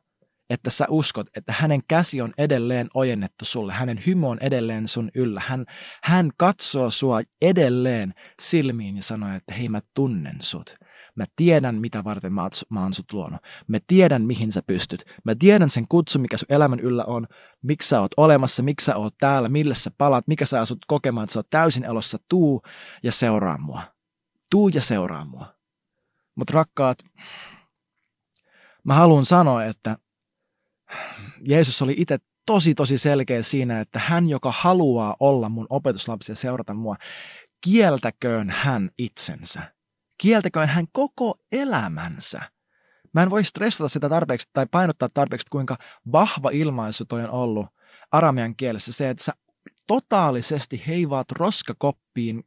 että 0.49 0.69
sä 0.69 0.85
uskot, 0.89 1.27
että 1.37 1.53
hänen 1.57 1.81
käsi 1.87 2.21
on 2.21 2.33
edelleen 2.37 2.87
ojennettu 2.93 3.45
sulle, 3.45 3.73
hänen 3.73 3.99
hymy 4.05 4.27
on 4.27 4.39
edelleen 4.39 4.87
sun 4.87 5.11
yllä. 5.15 5.41
Hän, 5.45 5.65
hän 6.03 6.29
katsoo 6.37 6.89
sua 6.89 7.21
edelleen 7.41 8.13
silmiin 8.41 8.95
ja 8.95 9.03
sanoo, 9.03 9.35
että 9.35 9.53
hei 9.53 9.69
mä 9.69 9.81
tunnen 9.93 10.37
sut. 10.39 10.75
Mä 11.15 11.25
tiedän, 11.35 11.75
mitä 11.75 12.03
varten 12.03 12.33
mä, 12.33 12.49
mä 12.69 12.81
oon 12.83 12.93
sut 12.93 13.13
luonut. 13.13 13.41
Mä 13.67 13.77
tiedän, 13.87 14.21
mihin 14.21 14.51
sä 14.51 14.61
pystyt. 14.67 15.05
Mä 15.23 15.35
tiedän 15.39 15.69
sen 15.69 15.87
kutsu, 15.89 16.19
mikä 16.19 16.37
sun 16.37 16.45
elämän 16.49 16.79
yllä 16.79 17.05
on, 17.05 17.27
miksi 17.61 17.89
sä 17.89 18.01
oot 18.01 18.11
olemassa, 18.17 18.63
miksi 18.63 18.85
sä 18.85 18.95
oot 18.95 19.15
täällä, 19.19 19.49
millä 19.49 19.75
sä 19.75 19.91
palaat, 19.97 20.27
mikä 20.27 20.45
sä 20.45 20.61
asut 20.61 20.85
kokemaan, 20.87 21.23
että 21.23 21.33
sä 21.33 21.39
oot 21.39 21.49
täysin 21.49 21.83
elossa. 21.83 22.17
Tuu 22.29 22.61
ja 23.03 23.11
seuraa 23.11 23.57
mua. 23.57 23.83
Tuu 24.51 24.67
ja 24.67 24.81
seuraa 24.81 25.25
mua. 25.25 25.54
Mutta 26.35 26.53
rakkaat, 26.53 26.97
mä 28.83 28.93
haluan 28.93 29.25
sanoa, 29.25 29.65
että 29.65 29.97
Jeesus 31.41 31.81
oli 31.81 31.95
itse 31.97 32.17
tosi 32.45 32.75
tosi 32.75 32.97
selkeä 32.97 33.43
siinä, 33.43 33.79
että 33.79 33.99
hän, 33.99 34.29
joka 34.29 34.53
haluaa 34.57 35.15
olla 35.19 35.49
mun 35.49 35.67
opetuslapsi 35.69 36.31
ja 36.31 36.35
seurata 36.35 36.73
mua, 36.73 36.95
kieltäköön 37.61 38.49
hän 38.49 38.89
itsensä. 38.97 39.73
Kieltäköön 40.17 40.67
hän 40.67 40.85
koko 40.91 41.35
elämänsä. 41.51 42.41
Mä 43.13 43.23
en 43.23 43.29
voi 43.29 43.43
stressata 43.43 43.89
sitä 43.89 44.09
tarpeeksi 44.09 44.49
tai 44.53 44.65
painottaa 44.71 45.09
tarpeeksi, 45.13 45.47
kuinka 45.51 45.77
vahva 46.11 46.49
ilmaisu 46.49 47.05
toi 47.05 47.23
on 47.23 47.29
ollut 47.29 47.67
aramean 48.11 48.55
kielessä 48.55 48.93
se, 48.93 49.09
että 49.09 49.23
sä 49.23 49.33
totaalisesti 49.87 50.83
heivaat 50.87 51.31
roskakoppiin, 51.31 52.43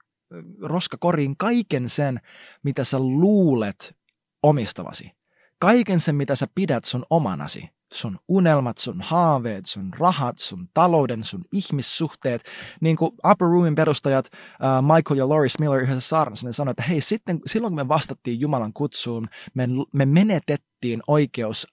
roskakoriin 0.62 1.36
kaiken 1.36 1.88
sen, 1.88 2.20
mitä 2.62 2.84
sä 2.84 2.98
luulet 2.98 3.96
omistavasi. 4.42 5.12
Kaiken 5.58 6.00
sen, 6.00 6.16
mitä 6.16 6.36
sä 6.36 6.46
pidät 6.54 6.84
sun 6.84 7.04
omanasi. 7.10 7.70
Sun 7.92 8.18
unelmat, 8.28 8.78
sun 8.78 9.00
haaveet, 9.00 9.66
sun 9.66 9.90
rahat, 9.98 10.38
sun 10.38 10.68
talouden, 10.74 11.24
sun 11.24 11.44
ihmissuhteet. 11.52 12.42
Niin 12.80 12.96
kuin 12.96 13.12
Upper 13.30 13.48
Roomin 13.48 13.74
perustajat 13.74 14.26
uh, 14.26 14.94
Michael 14.94 15.18
ja 15.18 15.28
Loris 15.28 15.58
Miller 15.58 15.80
yhdessä 15.80 16.08
saarnassa, 16.08 16.46
ne 16.46 16.52
sanoivat, 16.52 16.78
että 16.78 16.90
hei, 16.90 17.00
sitten, 17.00 17.40
silloin 17.46 17.70
kun 17.70 17.76
me 17.84 17.88
vastattiin 17.88 18.40
Jumalan 18.40 18.72
kutsuun, 18.72 19.28
me, 19.54 19.68
me 19.92 20.06
menetettiin 20.06 21.02
oikeus 21.06 21.66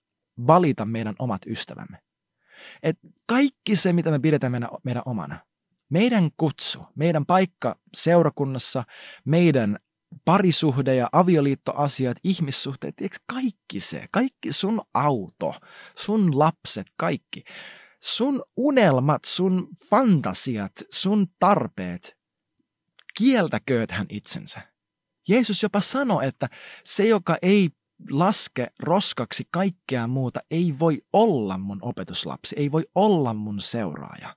valita 0.47 0.85
meidän 0.85 1.15
omat 1.19 1.41
ystävämme. 1.47 1.97
Et 2.83 2.97
kaikki 3.25 3.75
se, 3.75 3.93
mitä 3.93 4.11
me 4.11 4.19
pidetään 4.19 4.51
meidän, 4.51 4.69
meidän 4.83 5.03
omana, 5.05 5.39
meidän 5.89 6.29
kutsu, 6.37 6.85
meidän 6.95 7.25
paikka 7.25 7.79
seurakunnassa, 7.95 8.83
meidän 9.25 9.79
parisuhde 10.25 10.95
ja 10.95 11.09
avioliittoasiat, 11.11 12.17
ihmissuhteet, 12.23 13.01
eikö 13.01 13.17
kaikki 13.27 13.79
se, 13.79 14.05
kaikki 14.11 14.53
sun 14.53 14.81
auto, 14.93 15.53
sun 15.95 16.39
lapset, 16.39 16.87
kaikki, 16.97 17.43
sun 17.99 18.43
unelmat, 18.57 19.25
sun 19.25 19.67
fantasiat, 19.89 20.71
sun 20.89 21.27
tarpeet, 21.39 22.17
kieltäkööt 23.17 23.91
hän 23.91 24.05
itsensä. 24.09 24.61
Jeesus 25.27 25.63
jopa 25.63 25.81
sanoi, 25.81 26.27
että 26.27 26.49
se, 26.83 27.07
joka 27.07 27.37
ei 27.41 27.69
laske 28.09 28.67
roskaksi 28.79 29.47
kaikkea 29.51 30.07
muuta, 30.07 30.39
ei 30.51 30.75
voi 30.79 31.01
olla 31.13 31.57
mun 31.57 31.79
opetuslapsi, 31.81 32.55
ei 32.57 32.71
voi 32.71 32.85
olla 32.95 33.33
mun 33.33 33.61
seuraaja. 33.61 34.35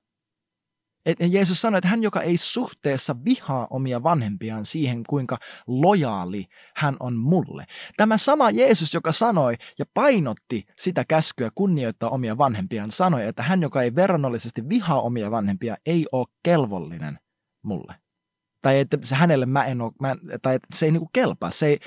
Et 1.09 1.19
Jeesus 1.33 1.61
sanoi, 1.61 1.79
että 1.79 1.88
hän, 1.88 2.03
joka 2.03 2.23
ei 2.23 2.37
suhteessa 2.37 3.17
vihaa 3.25 3.67
omia 3.71 4.03
vanhempiaan 4.03 4.67
siihen, 4.67 5.03
kuinka 5.09 5.38
lojaali 5.67 6.47
hän 6.77 6.97
on 7.00 7.17
mulle. 7.17 7.67
Tämä 7.97 8.19
sama 8.19 8.50
Jeesus, 8.50 8.95
joka 8.95 9.12
sanoi 9.12 9.55
ja 9.79 9.85
painotti 9.95 10.67
sitä 10.77 11.05
käskyä 11.05 11.50
kunnioittaa 11.55 12.11
omia 12.11 12.38
vanhempiaan, 12.38 12.91
sanoi, 12.91 13.25
että 13.25 13.43
hän, 13.43 13.62
joka 13.62 13.83
ei 13.83 13.95
verrannollisesti 13.95 14.69
vihaa 14.69 15.00
omia 15.00 15.31
vanhempia, 15.31 15.77
ei 15.87 16.07
ole 16.12 16.27
kelvollinen 16.43 17.19
mulle 17.62 17.95
tai 18.68 18.78
että 18.78 18.98
se 19.02 19.14
hänelle 19.14 19.46
mä 19.46 19.64
en 19.64 19.80
ole, 19.80 19.92
mä, 20.00 20.16
tai 20.42 20.54
että 20.54 20.68
se 20.75 20.87
ei 20.87 20.92
niinku 20.92 21.10
kelpaa. 21.12 21.50
Se 21.50 21.66
ei, 21.66 21.78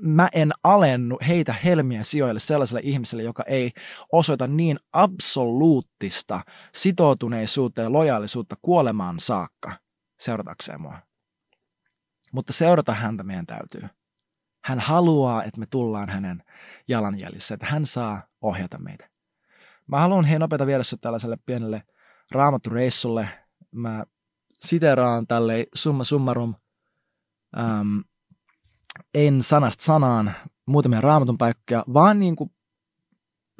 mä 0.00 0.28
en 0.32 0.52
alennu 0.64 1.18
heitä 1.28 1.52
helmiä 1.64 2.02
sijoille 2.02 2.40
sellaiselle 2.40 2.80
ihmiselle, 2.84 3.22
joka 3.22 3.42
ei 3.46 3.72
osoita 4.12 4.46
niin 4.46 4.78
absoluuttista 4.92 6.40
sitoutuneisuutta 6.74 7.80
ja 7.80 7.92
lojaalisuutta 7.92 8.56
kuolemaan 8.62 9.20
saakka 9.20 9.72
seuratakseen 10.20 10.80
mua. 10.80 10.98
Mutta 12.32 12.52
seurata 12.52 12.92
häntä 12.92 13.22
meidän 13.22 13.46
täytyy. 13.46 13.82
Hän 14.64 14.80
haluaa, 14.80 15.44
että 15.44 15.60
me 15.60 15.66
tullaan 15.66 16.08
hänen 16.08 16.42
jalanjäljissä, 16.88 17.54
että 17.54 17.66
hän 17.66 17.86
saa 17.86 18.22
ohjata 18.42 18.78
meitä. 18.78 19.08
Mä 19.86 20.00
haluan 20.00 20.24
hei 20.24 20.38
nopeita 20.38 20.66
viedä 20.66 20.82
tällaiselle 21.00 21.36
pienelle 21.46 21.82
raamattureissulle. 22.30 23.28
Mä 23.70 24.04
siteraan 24.66 25.26
tälle 25.26 25.66
summa 25.74 26.04
summarum, 26.04 26.54
äm, 27.58 28.04
en 29.14 29.42
sanasta 29.42 29.84
sanaan 29.84 30.32
muutamia 30.66 31.00
raamatun 31.00 31.38
paikkoja, 31.38 31.84
vaan 31.94 32.20
niin 32.20 32.36
kuin 32.36 32.50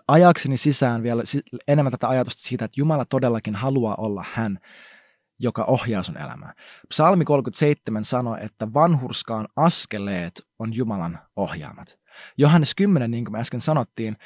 ajakseni 0.08 0.56
sisään 0.56 1.02
vielä 1.02 1.22
enemmän 1.68 1.90
tätä 1.90 2.08
ajatusta 2.08 2.42
siitä, 2.42 2.64
että 2.64 2.80
Jumala 2.80 3.04
todellakin 3.04 3.54
haluaa 3.54 3.94
olla 3.94 4.24
hän, 4.32 4.58
joka 5.38 5.64
ohjaa 5.64 6.02
sun 6.02 6.18
elämää. 6.18 6.52
Psalmi 6.88 7.24
37 7.24 8.04
sanoo, 8.04 8.36
että 8.36 8.72
vanhurskaan 8.74 9.48
askeleet 9.56 10.42
on 10.58 10.74
Jumalan 10.74 11.18
ohjaamat. 11.36 11.98
Johannes 12.36 12.74
10, 12.74 13.10
niin 13.10 13.24
kuin 13.24 13.32
me 13.32 13.40
äsken 13.40 13.60
sanottiin, 13.60 14.16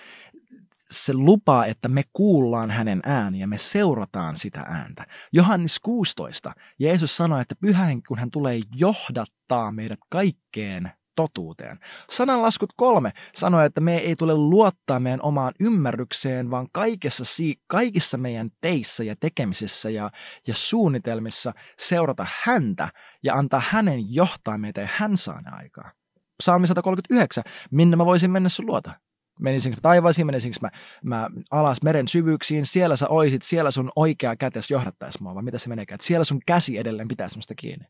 se 0.90 1.14
lupaa, 1.14 1.66
että 1.66 1.88
me 1.88 2.02
kuullaan 2.12 2.70
hänen 2.70 3.00
ääni 3.04 3.38
ja 3.38 3.48
me 3.48 3.58
seurataan 3.58 4.36
sitä 4.36 4.60
ääntä. 4.60 5.06
Johannes 5.32 5.80
16, 5.80 6.52
Jeesus 6.78 7.16
sanoi, 7.16 7.42
että 7.42 7.54
pyhä 7.60 7.86
kun 8.08 8.18
hän 8.18 8.30
tulee 8.30 8.60
johdattaa 8.76 9.72
meidät 9.72 9.98
kaikkeen 10.08 10.90
totuuteen. 11.16 11.78
Sananlaskut 12.10 12.72
kolme 12.76 13.12
sanoi, 13.34 13.66
että 13.66 13.80
me 13.80 13.96
ei 13.96 14.16
tule 14.16 14.34
luottaa 14.34 15.00
meidän 15.00 15.22
omaan 15.22 15.54
ymmärrykseen, 15.60 16.50
vaan 16.50 16.68
kaikessa, 16.72 17.24
kaikissa 17.66 18.18
meidän 18.18 18.50
teissä 18.60 19.04
ja 19.04 19.16
tekemisissä 19.20 19.90
ja, 19.90 20.10
ja 20.46 20.54
suunnitelmissa 20.54 21.52
seurata 21.78 22.26
häntä 22.42 22.88
ja 23.22 23.34
antaa 23.34 23.62
hänen 23.68 24.14
johtaa 24.14 24.58
meitä 24.58 24.80
ja 24.80 24.88
hän 24.92 25.16
saa 25.16 25.40
ne 25.40 25.50
aikaa. 25.50 25.92
Psalmi 26.38 26.66
139, 26.66 27.44
minne 27.70 27.96
mä 27.96 28.06
voisin 28.06 28.30
mennä 28.30 28.48
sun 28.48 28.66
luota? 28.66 28.92
Menisinkö 29.40 29.78
taivaisiin, 29.82 30.26
menisinkö 30.26 30.58
mä, 30.62 30.70
mä 31.02 31.28
alas 31.50 31.82
meren 31.82 32.08
syvyyksiin, 32.08 32.66
siellä 32.66 32.96
sä 32.96 33.08
oisit, 33.08 33.42
siellä 33.42 33.70
sun 33.70 33.92
oikea 33.96 34.36
kätes 34.36 34.70
johdattaisi 34.70 35.22
mua, 35.22 35.34
vai 35.34 35.42
mitä 35.42 35.58
se 35.58 35.68
meneekään, 35.68 35.94
että 35.94 36.06
siellä 36.06 36.24
sun 36.24 36.40
käsi 36.46 36.78
edelleen 36.78 37.08
pitää 37.08 37.28
semmoista 37.28 37.54
kiinni. 37.54 37.86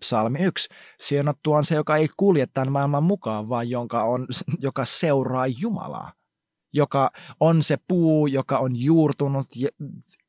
Psalmi 0.00 0.38
1. 0.38 0.68
Siunattu 1.00 1.52
on 1.52 1.64
se, 1.64 1.74
joka 1.74 1.96
ei 1.96 2.08
kulje 2.16 2.46
tämän 2.46 2.72
maailman 2.72 3.02
mukaan, 3.02 3.48
vaan 3.48 3.70
jonka, 3.70 4.04
on, 4.04 4.26
joka 4.66 4.84
seuraa 4.84 5.46
Jumalaa 5.60 6.12
joka 6.72 7.10
on 7.40 7.62
se 7.62 7.76
puu, 7.88 8.26
joka 8.26 8.58
on 8.58 8.70
juurtunut 8.76 9.46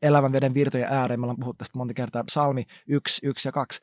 elävän 0.02 0.32
veden 0.32 0.54
virtojen 0.54 0.88
ääreen. 0.92 1.20
Me 1.20 1.24
ollaan 1.24 1.40
puhuttu 1.40 1.58
tästä 1.58 1.78
monta 1.78 1.94
kertaa. 1.94 2.24
Psalmi 2.24 2.66
1, 2.88 3.28
1 3.28 3.48
ja 3.48 3.52
2. 3.52 3.82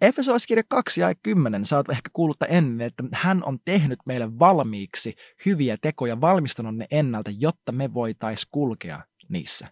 Efesolaiskirja 0.00 0.62
2 0.68 1.00
ja 1.00 1.14
10. 1.14 1.64
Sä 1.64 1.76
oot 1.76 1.90
ehkä 1.90 2.10
kuullut 2.12 2.36
ennen, 2.48 2.86
että 2.86 3.04
hän 3.12 3.44
on 3.44 3.58
tehnyt 3.64 3.98
meille 4.06 4.38
valmiiksi 4.38 5.14
hyviä 5.46 5.76
tekoja, 5.82 6.20
valmistanut 6.20 6.76
ne 6.76 6.86
ennalta, 6.90 7.30
jotta 7.38 7.72
me 7.72 7.94
voitais 7.94 8.46
kulkea 8.50 9.02
niissä. 9.28 9.68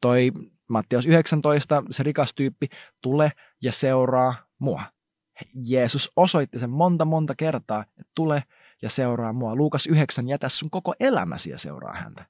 Toi 0.00 0.32
Mattias 0.68 1.06
19, 1.06 1.82
se 1.90 2.02
rikas 2.02 2.34
tyyppi, 2.34 2.68
tule 3.02 3.32
ja 3.62 3.72
seuraa 3.72 4.34
mua. 4.58 4.82
Jeesus 5.68 6.12
osoitti 6.16 6.58
sen 6.58 6.70
monta 6.70 7.04
monta 7.04 7.34
kertaa, 7.34 7.82
että 7.82 8.12
tule 8.14 8.42
ja 8.82 8.90
seuraa 8.90 9.32
mua. 9.32 9.56
Luukas 9.56 9.86
9, 9.86 10.28
jätä 10.28 10.48
sun 10.48 10.70
koko 10.70 10.94
elämäsi 11.00 11.50
ja 11.50 11.58
seuraa 11.58 11.94
häntä. 11.94 12.26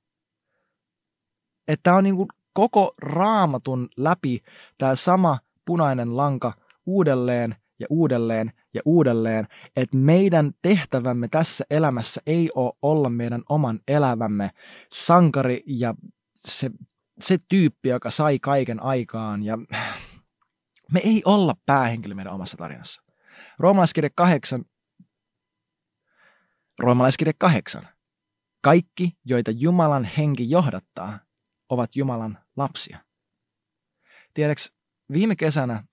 Että 1.69 1.95
on 1.95 2.05
niin 2.05 2.17
kuin 2.17 2.28
koko 2.52 2.95
raamatun 2.99 3.88
läpi 3.97 4.43
tämä 4.78 4.97
sama 4.97 5.38
punainen 5.64 6.17
lanka 6.17 6.52
uudelleen 6.87 7.57
ja 7.78 7.87
uudelleen 7.90 8.52
ja 8.75 8.83
uudelleen, 8.85 9.49
että 9.76 9.97
meidän 9.97 10.52
tehtävämme 10.62 11.28
tässä 11.28 11.64
elämässä 11.71 12.21
ei 12.26 12.50
ole 12.55 12.73
olla 12.83 13.09
meidän 13.09 13.43
oman 13.49 13.81
elämämme 13.88 14.50
sankari 14.93 15.62
ja 15.67 15.95
se, 16.35 16.71
se 17.21 17.38
tyyppi, 17.49 17.88
joka 17.88 18.11
sai 18.11 18.38
kaiken 18.38 18.83
aikaan 18.83 19.43
ja 19.43 19.59
me 20.93 21.00
ei 21.05 21.23
olla 21.25 21.55
päähenkilö 21.67 22.14
meidän 22.14 22.35
omassa 22.35 22.57
tarinassa. 22.57 23.02
Roomalaiskirja 23.59 24.11
8 24.14 24.64
Roomalaiskirja 26.78 27.32
8. 27.38 27.88
Kaikki, 28.61 29.16
joita 29.25 29.50
Jumalan 29.50 30.04
henki 30.04 30.50
johdattaa, 30.50 31.18
ovat 31.68 31.97
Jumalan 31.97 32.38
lapsia. 32.56 32.99
Tiedäks, 34.35 34.73
viime 35.12 35.37
kesänä 35.37 35.85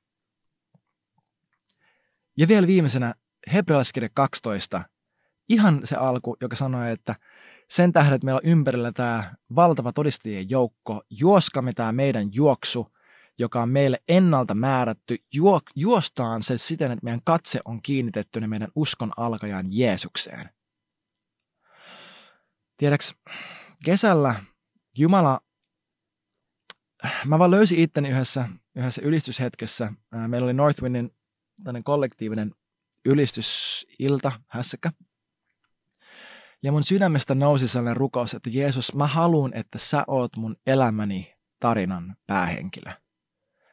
ja 2.37 2.47
vielä 2.47 2.67
viimeisenä 2.67 3.13
Hebrealaiskirja 3.53 4.09
12, 4.13 4.83
ihan 5.49 5.81
se 5.83 5.95
alku, 5.95 6.37
joka 6.41 6.55
sanoi, 6.55 6.91
että 6.91 7.15
sen 7.69 7.91
tähden, 7.91 8.13
että 8.13 8.25
meillä 8.25 8.39
on 8.43 8.49
ympärillä 8.49 8.91
tämä 8.91 9.33
valtava 9.55 9.93
todistajien 9.93 10.49
joukko, 10.49 11.03
juoskamme 11.09 11.73
tämä 11.73 11.91
meidän 11.91 12.29
juoksu, 12.33 12.93
joka 13.37 13.61
on 13.61 13.69
meille 13.69 14.03
ennalta 14.07 14.55
määrätty, 14.55 15.17
juostaan 15.75 16.43
se 16.43 16.57
siten, 16.57 16.91
että 16.91 17.03
meidän 17.03 17.21
katse 17.23 17.59
on 17.65 17.81
kiinnitetty 17.81 18.47
meidän 18.47 18.71
uskon 18.75 19.11
alkajan 19.17 19.65
Jeesukseen. 19.69 20.54
Tiedäks, 22.77 23.15
kesällä 23.85 24.35
Jumala, 24.97 25.41
mä 27.25 27.39
vaan 27.39 27.51
löysin 27.51 27.79
itteni 27.79 28.09
yhdessä, 28.09 28.49
yhdessä 28.75 29.01
ylistyshetkessä. 29.01 29.93
Meillä 30.27 30.45
oli 30.45 30.53
Northwindin 30.53 31.11
kollektiivinen 31.83 32.55
ylistysilta, 33.05 34.31
hässäkkä. 34.47 34.91
Ja 36.63 36.71
mun 36.71 36.83
sydämestä 36.83 37.35
nousi 37.35 37.67
sellainen 37.67 37.97
rukous, 37.97 38.33
että 38.33 38.49
Jeesus, 38.53 38.95
mä 38.95 39.07
haluan, 39.07 39.53
että 39.53 39.77
sä 39.77 40.03
oot 40.07 40.37
mun 40.37 40.55
elämäni 40.67 41.35
tarinan 41.59 42.15
päähenkilö. 42.27 42.91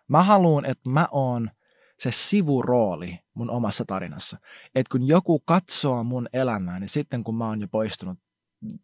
Mä 0.09 0.23
haluan, 0.23 0.65
että 0.65 0.91
mä 0.91 1.09
oon 1.11 1.51
se 1.99 2.11
sivurooli 2.11 3.19
mun 3.35 3.51
omassa 3.51 3.85
tarinassa. 3.85 4.39
Että 4.75 4.91
kun 4.91 5.09
joku 5.09 5.41
katsoo 5.41 6.05
mun 6.05 6.29
elämää, 6.33 6.81
niin 6.81 6.89
sitten 6.89 7.25
kun 7.25 7.37
mä 7.37 7.49
oon 7.49 7.61
jo 7.61 7.69
poistunut 7.69 8.19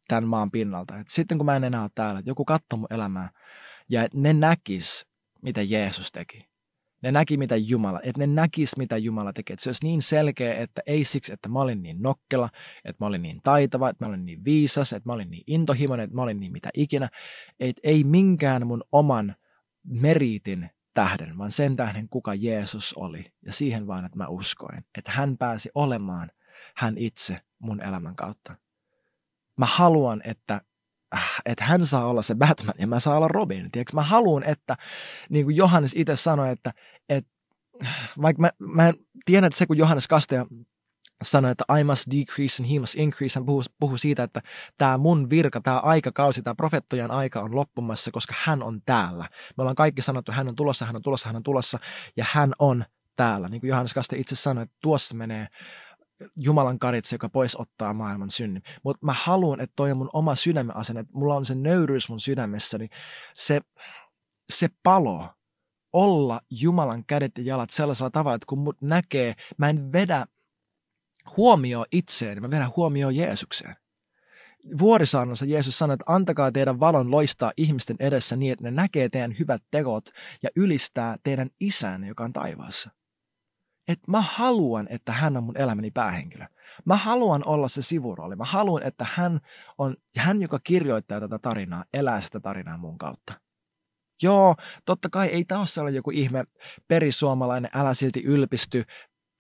tämän 0.08 0.24
maan 0.24 0.50
pinnalta. 0.50 0.98
Et 0.98 1.08
sitten 1.08 1.38
kun 1.38 1.44
mä 1.44 1.56
en 1.56 1.64
enää 1.64 1.82
ole 1.82 1.90
täällä, 1.94 2.18
että 2.18 2.30
joku 2.30 2.44
katsoo 2.44 2.78
mun 2.78 2.86
elämää 2.90 3.30
ja 3.88 4.02
että 4.02 4.18
ne 4.18 4.32
näkis, 4.32 5.06
mitä 5.42 5.62
Jeesus 5.62 6.12
teki. 6.12 6.48
Ne 7.02 7.12
näki, 7.12 7.36
mitä 7.36 7.56
Jumala, 7.56 8.00
että 8.02 8.18
ne 8.18 8.26
näkis, 8.26 8.76
mitä 8.76 8.96
Jumala 8.96 9.32
tekee. 9.32 9.54
Että 9.54 9.62
se 9.62 9.68
olisi 9.68 9.84
niin 9.84 10.02
selkeä, 10.02 10.54
että 10.54 10.82
ei 10.86 11.04
siksi, 11.04 11.32
että 11.32 11.48
mä 11.48 11.58
olin 11.58 11.82
niin 11.82 12.02
nokkela, 12.02 12.50
että 12.84 13.04
mä 13.04 13.06
olin 13.06 13.22
niin 13.22 13.40
taitava, 13.44 13.90
että 13.90 14.04
mä 14.04 14.08
olin 14.08 14.26
niin 14.26 14.44
viisas, 14.44 14.92
että 14.92 15.08
mä 15.08 15.12
olin 15.12 15.30
niin 15.30 15.44
intohimoinen, 15.46 16.04
että 16.04 16.16
mä 16.16 16.22
olin 16.22 16.40
niin 16.40 16.52
mitä 16.52 16.68
ikinä. 16.74 17.08
Että 17.60 17.80
ei 17.84 18.04
minkään 18.04 18.66
mun 18.66 18.84
oman 18.92 19.36
meriitin 19.84 20.70
tähden, 20.94 21.38
vaan 21.38 21.50
sen 21.50 21.76
tähden, 21.76 22.08
kuka 22.08 22.34
Jeesus 22.34 22.94
oli. 22.94 23.32
Ja 23.42 23.52
siihen 23.52 23.86
vaan, 23.86 24.04
että 24.04 24.18
mä 24.18 24.28
uskoin, 24.28 24.84
että 24.98 25.12
hän 25.12 25.38
pääsi 25.38 25.70
olemaan 25.74 26.30
hän 26.76 26.98
itse 26.98 27.40
mun 27.58 27.84
elämän 27.84 28.16
kautta. 28.16 28.56
Mä 29.58 29.66
haluan, 29.66 30.20
että 30.24 30.60
äh, 31.14 31.40
että 31.44 31.64
hän 31.64 31.86
saa 31.86 32.06
olla 32.06 32.22
se 32.22 32.34
Batman 32.34 32.74
ja 32.78 32.86
mä 32.86 33.00
saa 33.00 33.16
olla 33.16 33.28
Robin. 33.28 33.70
Tiedätkö? 33.70 33.94
Mä 33.94 34.02
haluan, 34.02 34.44
että 34.44 34.76
niin 35.30 35.44
kuin 35.44 35.56
Johannes 35.56 35.92
itse 35.96 36.16
sanoi, 36.16 36.50
että, 36.50 36.72
että 37.08 37.30
vaikka 38.22 38.40
mä, 38.40 38.50
mä 38.58 38.88
en 38.88 38.94
tiedä, 39.24 39.46
että 39.46 39.58
se 39.58 39.66
kun 39.66 39.78
Johannes 39.78 40.08
Kastaja 40.08 40.46
sanoi, 41.22 41.50
että 41.50 41.64
I 41.80 41.84
must 41.84 42.04
decrease 42.10 42.62
and 42.62 42.72
he 42.72 42.78
must 42.78 42.94
increase. 42.94 43.38
Hän 43.38 43.46
puhuu, 43.46 43.62
puhuu 43.80 43.96
siitä, 43.96 44.22
että 44.22 44.42
tämä 44.76 44.98
mun 44.98 45.30
virka, 45.30 45.60
tämä 45.60 45.78
aikakausi, 45.78 46.42
tämä 46.42 46.54
profettojan 46.54 47.10
aika 47.10 47.40
on 47.40 47.56
loppumassa, 47.56 48.10
koska 48.10 48.34
hän 48.44 48.62
on 48.62 48.82
täällä. 48.86 49.28
Me 49.56 49.62
ollaan 49.62 49.76
kaikki 49.76 50.02
sanottu, 50.02 50.32
hän 50.32 50.48
on 50.48 50.56
tulossa, 50.56 50.84
hän 50.86 50.96
on 50.96 51.02
tulossa, 51.02 51.28
hän 51.28 51.36
on 51.36 51.42
tulossa 51.42 51.78
ja 52.16 52.24
hän 52.32 52.52
on 52.58 52.84
täällä. 53.16 53.48
Niin 53.48 53.60
kuin 53.60 53.68
Johannes 53.68 53.94
Kaste 53.94 54.16
itse 54.16 54.36
sanoi, 54.36 54.62
että 54.62 54.76
tuossa 54.82 55.14
menee 55.14 55.48
Jumalan 56.36 56.78
karitse, 56.78 57.14
joka 57.14 57.28
pois 57.28 57.56
ottaa 57.56 57.94
maailman 57.94 58.30
synnin. 58.30 58.62
Mutta 58.82 59.06
mä 59.06 59.14
haluan, 59.16 59.60
että 59.60 59.72
toi 59.76 59.90
on 59.90 59.96
mun 59.96 60.10
oma 60.12 60.34
sydämen 60.34 60.76
asenne, 60.76 61.00
että 61.00 61.18
mulla 61.18 61.34
on 61.34 61.44
se 61.44 61.54
nöyryys 61.54 62.08
mun 62.08 62.20
sydämessäni, 62.20 62.88
se, 63.34 63.60
se 64.52 64.68
palo 64.82 65.28
olla 65.92 66.40
Jumalan 66.50 67.04
kädet 67.04 67.38
ja 67.38 67.44
jalat 67.44 67.70
sellaisella 67.70 68.10
tavalla, 68.10 68.34
että 68.34 68.46
kun 68.46 68.58
mut 68.58 68.76
näkee, 68.80 69.34
mä 69.56 69.68
en 69.68 69.92
vedä 69.92 70.26
huomioon 71.36 71.86
itseen, 71.92 72.42
mä 72.42 72.50
vedän 72.50 72.72
huomioon 72.76 73.16
Jeesukseen. 73.16 73.76
Vuorisaarnassa 74.78 75.44
Jeesus 75.44 75.78
sanoi, 75.78 75.94
että 75.94 76.12
antakaa 76.12 76.52
teidän 76.52 76.80
valon 76.80 77.10
loistaa 77.10 77.52
ihmisten 77.56 77.96
edessä 78.00 78.36
niin, 78.36 78.52
että 78.52 78.64
ne 78.64 78.70
näkee 78.70 79.08
teidän 79.08 79.38
hyvät 79.38 79.62
teot 79.70 80.10
ja 80.42 80.50
ylistää 80.56 81.16
teidän 81.22 81.50
isän, 81.60 82.04
joka 82.04 82.24
on 82.24 82.32
taivaassa 82.32 82.90
että 83.88 84.10
mä 84.10 84.20
haluan, 84.20 84.86
että 84.90 85.12
hän 85.12 85.36
on 85.36 85.44
mun 85.44 85.56
elämäni 85.56 85.90
päähenkilö. 85.90 86.46
Mä 86.84 86.96
haluan 86.96 87.42
olla 87.46 87.68
se 87.68 87.82
sivurooli. 87.82 88.36
Mä 88.36 88.44
haluan, 88.44 88.82
että 88.82 89.06
hän 89.14 89.40
on 89.78 89.96
hän, 90.16 90.42
joka 90.42 90.58
kirjoittaa 90.64 91.20
tätä 91.20 91.38
tarinaa, 91.38 91.84
elää 91.94 92.20
sitä 92.20 92.40
tarinaa 92.40 92.78
mun 92.78 92.98
kautta. 92.98 93.32
Joo, 94.22 94.54
totta 94.84 95.10
kai 95.10 95.26
ei 95.26 95.44
taas 95.44 95.78
ole 95.78 95.90
joku 95.90 96.10
ihme 96.10 96.44
perisuomalainen, 96.88 97.70
älä 97.74 97.94
silti 97.94 98.22
ylpisty, 98.22 98.84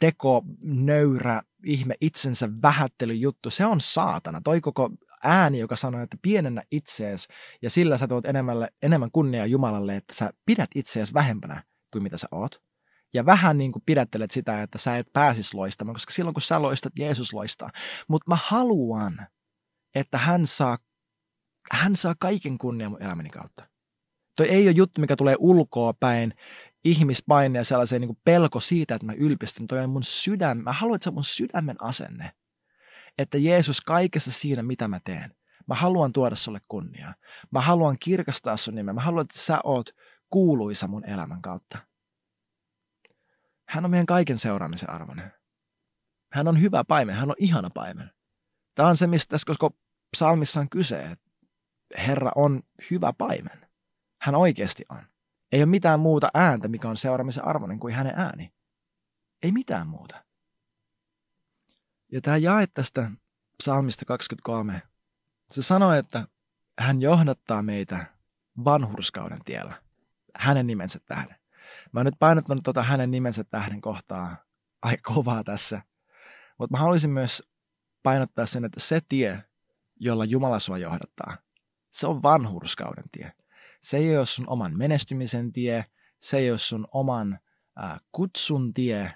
teko, 0.00 0.42
nöyrä, 0.62 1.42
ihme 1.64 1.94
itsensä 2.00 2.48
vähättelyjuttu. 2.62 3.50
Se 3.50 3.66
on 3.66 3.80
saatana. 3.80 4.40
Toi 4.44 4.60
koko 4.60 4.90
ääni, 5.24 5.58
joka 5.58 5.76
sanoo, 5.76 6.02
että 6.02 6.16
pienennä 6.22 6.62
itseesi 6.70 7.28
ja 7.62 7.70
sillä 7.70 7.98
sä 7.98 8.08
tuot 8.08 8.26
enemmän, 8.26 8.68
enemmän 8.82 9.10
kunniaa 9.10 9.46
Jumalalle, 9.46 9.96
että 9.96 10.14
sä 10.14 10.30
pidät 10.46 10.70
itseäsi 10.74 11.14
vähempänä 11.14 11.62
kuin 11.92 12.02
mitä 12.02 12.16
sä 12.16 12.28
oot 12.30 12.67
ja 13.14 13.26
vähän 13.26 13.58
niin 13.58 13.72
kuin 13.72 13.82
pidättelet 13.86 14.30
sitä, 14.30 14.62
että 14.62 14.78
sä 14.78 14.96
et 14.96 15.12
pääsisi 15.12 15.56
loistamaan, 15.56 15.94
koska 15.94 16.12
silloin 16.12 16.34
kun 16.34 16.42
sä 16.42 16.62
loistat, 16.62 16.92
Jeesus 16.98 17.32
loistaa. 17.32 17.70
Mutta 18.08 18.30
mä 18.30 18.38
haluan, 18.44 19.26
että 19.94 20.18
hän 20.18 20.46
saa, 20.46 20.78
hän 21.72 21.96
saa 21.96 22.14
kaiken 22.18 22.58
kunnian 22.58 22.90
mun 22.90 23.02
elämäni 23.02 23.28
kautta. 23.30 23.68
Toi 24.36 24.48
ei 24.48 24.68
ole 24.68 24.76
juttu, 24.76 25.00
mikä 25.00 25.16
tulee 25.16 25.36
ulkoa 25.38 25.94
päin, 26.00 26.34
ihmispaine 26.84 27.58
ja 27.58 27.64
sellaiseen 27.64 28.00
niin 28.00 28.18
pelko 28.24 28.60
siitä, 28.60 28.94
että 28.94 29.06
mä 29.06 29.12
ylpistyn. 29.12 29.66
Toi 29.66 29.78
on 29.78 29.90
mun 29.90 30.02
sydän. 30.02 30.58
Mä 30.58 30.72
haluan, 30.72 30.96
että 30.96 31.04
se 31.04 31.10
on 31.10 31.14
mun 31.14 31.24
sydämen 31.24 31.76
asenne. 31.82 32.32
Että 33.18 33.38
Jeesus 33.38 33.80
kaikessa 33.80 34.32
siinä, 34.32 34.62
mitä 34.62 34.88
mä 34.88 35.00
teen. 35.04 35.34
Mä 35.66 35.74
haluan 35.74 36.12
tuoda 36.12 36.36
sulle 36.36 36.60
kunniaa. 36.68 37.14
Mä 37.50 37.60
haluan 37.60 37.96
kirkastaa 38.00 38.56
sun 38.56 38.74
nimeä. 38.74 38.94
Mä 38.94 39.00
haluan, 39.00 39.22
että 39.22 39.38
sä 39.38 39.60
oot 39.64 39.90
kuuluisa 40.30 40.88
mun 40.88 41.04
elämän 41.04 41.42
kautta. 41.42 41.78
Hän 43.68 43.84
on 43.84 43.90
meidän 43.90 44.06
kaiken 44.06 44.38
seuraamisen 44.38 44.90
arvoinen. 44.90 45.32
Hän 46.32 46.48
on 46.48 46.60
hyvä 46.60 46.84
paimen, 46.84 47.14
hän 47.14 47.30
on 47.30 47.36
ihana 47.38 47.70
paimen. 47.74 48.10
Tämä 48.74 48.88
on 48.88 48.96
se, 48.96 49.06
mistä 49.06 49.30
tässä 49.30 49.54
koko 49.58 49.76
psalmissa 50.16 50.60
on 50.60 50.68
kyse, 50.68 51.02
että 51.02 51.30
Herra 51.98 52.32
on 52.34 52.62
hyvä 52.90 53.12
paimen. 53.12 53.68
Hän 54.20 54.34
oikeasti 54.34 54.84
on. 54.88 55.02
Ei 55.52 55.60
ole 55.60 55.66
mitään 55.66 56.00
muuta 56.00 56.28
ääntä, 56.34 56.68
mikä 56.68 56.88
on 56.88 56.96
seuraamisen 56.96 57.44
arvoinen 57.44 57.80
kuin 57.80 57.94
hänen 57.94 58.14
ääni. 58.16 58.52
Ei 59.42 59.52
mitään 59.52 59.86
muuta. 59.86 60.24
Ja 62.12 62.20
tämä 62.20 62.36
jae 62.36 62.66
tästä 62.66 63.10
psalmista 63.58 64.04
23, 64.04 64.82
se 65.50 65.62
sanoo, 65.62 65.92
että 65.92 66.28
hän 66.78 67.02
johdattaa 67.02 67.62
meitä 67.62 68.06
vanhurskauden 68.64 69.44
tiellä 69.44 69.82
hänen 70.36 70.66
nimensä 70.66 70.98
tähden. 71.06 71.37
Mä 71.92 72.00
oon 72.00 72.06
nyt 72.06 72.18
painottanut 72.18 72.64
tuota 72.64 72.82
hänen 72.82 73.10
nimensä 73.10 73.44
tähden 73.44 73.80
kohtaa 73.80 74.36
aika 74.82 75.14
kovaa 75.14 75.44
tässä. 75.44 75.82
Mutta 76.58 76.76
mä 76.76 76.80
haluaisin 76.80 77.10
myös 77.10 77.42
painottaa 78.02 78.46
sen, 78.46 78.64
että 78.64 78.80
se 78.80 79.00
tie, 79.08 79.44
jolla 79.96 80.24
Jumala 80.24 80.60
sua 80.60 80.78
johdattaa, 80.78 81.36
se 81.90 82.06
on 82.06 82.22
vanhurskauden 82.22 83.04
tie. 83.12 83.32
Se 83.80 83.96
ei 83.96 84.18
ole 84.18 84.26
sun 84.26 84.48
oman 84.48 84.78
menestymisen 84.78 85.52
tie, 85.52 85.84
se 86.20 86.38
ei 86.38 86.50
ole 86.50 86.58
sun 86.58 86.88
oman 86.92 87.38
äh, 87.82 88.00
kutsun 88.12 88.74
tie, 88.74 89.12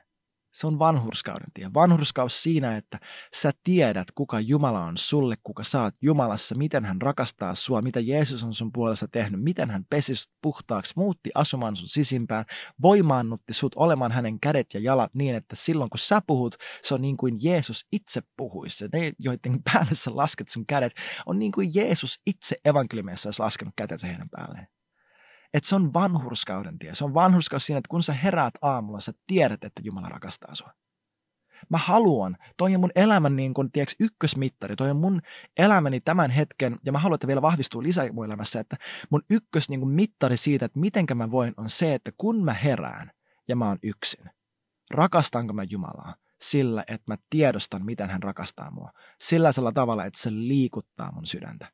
se 0.52 0.66
on 0.66 0.78
vanhurskauden 0.78 1.52
tie. 1.54 1.70
Vanhurskaus 1.74 2.42
siinä, 2.42 2.76
että 2.76 2.98
sä 3.34 3.50
tiedät, 3.64 4.10
kuka 4.14 4.40
Jumala 4.40 4.84
on 4.84 4.96
sulle, 4.96 5.34
kuka 5.42 5.64
sä 5.64 5.82
oot 5.82 5.94
Jumalassa, 6.02 6.54
miten 6.54 6.84
hän 6.84 7.02
rakastaa 7.02 7.54
sua, 7.54 7.82
mitä 7.82 8.00
Jeesus 8.00 8.44
on 8.44 8.54
sun 8.54 8.72
puolesta 8.72 9.08
tehnyt, 9.08 9.42
miten 9.42 9.70
hän 9.70 9.84
pesi 9.90 10.16
sut 10.16 10.30
puhtaaksi, 10.42 10.92
muutti 10.96 11.30
asumaan 11.34 11.76
sun 11.76 11.88
sisimpään, 11.88 12.44
voimaannutti 12.82 13.52
sut 13.52 13.74
olemaan 13.76 14.12
hänen 14.12 14.40
kädet 14.40 14.74
ja 14.74 14.80
jalat 14.80 15.14
niin, 15.14 15.34
että 15.34 15.56
silloin 15.56 15.90
kun 15.90 15.98
sä 15.98 16.22
puhut, 16.26 16.56
se 16.82 16.94
on 16.94 17.02
niin 17.02 17.16
kuin 17.16 17.38
Jeesus 17.42 17.86
itse 17.92 18.22
puhuisi. 18.36 18.84
Ne, 18.92 19.12
joiden 19.20 19.62
päälle 19.72 19.94
sä 19.94 20.16
lasket 20.16 20.48
sun 20.48 20.66
kädet, 20.66 20.92
on 21.26 21.38
niin 21.38 21.52
kuin 21.52 21.70
Jeesus 21.74 22.20
itse 22.26 22.56
evankeliumissa 22.64 23.28
olisi 23.28 23.42
laskenut 23.42 23.74
kätensä 23.76 24.06
heidän 24.06 24.28
päälleen 24.30 24.66
että 25.54 25.68
se 25.68 25.74
on 25.74 25.92
vanhurskauden 25.92 26.78
tie. 26.78 26.94
Se 26.94 27.04
on 27.04 27.14
vanhurskaus 27.14 27.66
siinä, 27.66 27.78
että 27.78 27.88
kun 27.88 28.02
sä 28.02 28.12
heräät 28.12 28.54
aamulla, 28.62 29.00
sä 29.00 29.12
tiedät, 29.26 29.64
että 29.64 29.82
Jumala 29.84 30.08
rakastaa 30.08 30.54
sua. 30.54 30.72
Mä 31.68 31.78
haluan, 31.78 32.36
toi 32.56 32.74
on 32.74 32.80
mun 32.80 32.90
elämän 32.94 33.36
niin 33.36 33.54
kun, 33.54 33.72
tiedätkö, 33.72 33.94
ykkösmittari, 34.00 34.76
toi 34.76 34.90
on 34.90 34.96
mun 34.96 35.20
elämäni 35.56 36.00
tämän 36.00 36.30
hetken, 36.30 36.78
ja 36.84 36.92
mä 36.92 36.98
haluan, 36.98 37.14
että 37.14 37.26
vielä 37.26 37.42
vahvistuu 37.42 37.82
lisää 37.82 38.12
mun 38.12 38.24
elämässä, 38.24 38.60
että 38.60 38.76
mun 39.10 39.22
ykkös 39.30 39.68
niin 39.68 39.88
mittari 39.88 40.36
siitä, 40.36 40.64
että 40.64 40.80
mitenkä 40.80 41.14
mä 41.14 41.30
voin, 41.30 41.54
on 41.56 41.70
se, 41.70 41.94
että 41.94 42.10
kun 42.16 42.44
mä 42.44 42.52
herään 42.52 43.10
ja 43.48 43.56
mä 43.56 43.68
oon 43.68 43.78
yksin, 43.82 44.30
rakastanko 44.90 45.52
mä 45.52 45.62
Jumalaa 45.62 46.14
sillä, 46.42 46.84
että 46.88 47.12
mä 47.12 47.16
tiedostan, 47.30 47.84
miten 47.84 48.10
hän 48.10 48.22
rakastaa 48.22 48.70
mua, 48.70 48.92
sillä 49.20 49.50
tavalla, 49.74 50.04
että 50.04 50.20
se 50.22 50.30
liikuttaa 50.30 51.12
mun 51.12 51.26
sydäntä. 51.26 51.72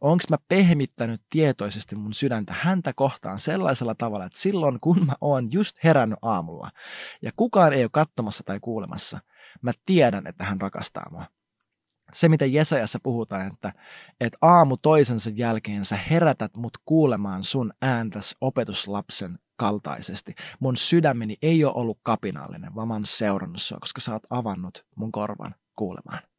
Onko 0.00 0.24
mä 0.30 0.36
pehmittänyt 0.48 1.22
tietoisesti 1.30 1.96
mun 1.96 2.14
sydäntä 2.14 2.54
häntä 2.58 2.92
kohtaan 2.92 3.40
sellaisella 3.40 3.94
tavalla, 3.94 4.24
että 4.24 4.38
silloin 4.38 4.80
kun 4.80 5.06
mä 5.06 5.12
oon 5.20 5.52
just 5.52 5.76
herännyt 5.84 6.18
aamulla 6.22 6.70
ja 7.22 7.32
kukaan 7.36 7.72
ei 7.72 7.84
ole 7.84 7.90
katsomassa 7.92 8.44
tai 8.44 8.60
kuulemassa, 8.60 9.20
mä 9.62 9.72
tiedän, 9.86 10.26
että 10.26 10.44
hän 10.44 10.60
rakastaa 10.60 11.10
mua. 11.10 11.26
Se, 12.12 12.28
mitä 12.28 12.46
Jesajassa 12.46 12.98
puhutaan, 13.02 13.46
että, 13.46 13.72
että 14.20 14.38
aamu 14.42 14.76
toisensa 14.76 15.30
jälkeen 15.34 15.84
sä 15.84 15.96
herätät 16.10 16.56
mut 16.56 16.78
kuulemaan 16.84 17.44
sun 17.44 17.72
ääntäs 17.82 18.36
opetuslapsen 18.40 19.38
kaltaisesti. 19.56 20.34
Mun 20.60 20.76
sydämeni 20.76 21.36
ei 21.42 21.64
ole 21.64 21.72
ollut 21.74 21.98
kapinallinen, 22.02 22.74
vaan 22.74 22.88
mä 22.88 22.94
oon 22.94 23.06
seurannut 23.06 23.62
sua, 23.62 23.78
koska 23.80 24.00
sä 24.00 24.12
oot 24.12 24.26
avannut 24.30 24.86
mun 24.96 25.12
korvan 25.12 25.54
kuulemaan. 25.76 26.29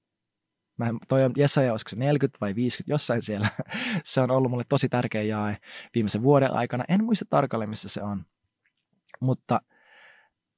Mä, 0.86 0.94
toi 1.08 1.24
on 1.24 1.32
Jesaja, 1.38 1.72
olisiko 1.72 1.90
se 1.90 1.96
40 1.96 2.38
vai 2.42 2.56
50, 2.56 2.94
jossain 2.94 3.22
siellä. 3.22 3.50
se 4.04 4.22
on 4.22 4.32
ollut 4.32 4.52
mulle 4.52 4.64
tosi 4.70 4.90
tärkeä 4.90 5.22
jae 5.22 5.58
viimeisen 5.96 6.24
vuoden 6.24 6.54
aikana. 6.54 6.86
En 6.88 7.04
muista 7.04 7.26
tarkalleen, 7.30 7.70
missä 7.70 7.90
se 7.90 8.02
on. 8.04 8.26
Mutta 9.20 9.62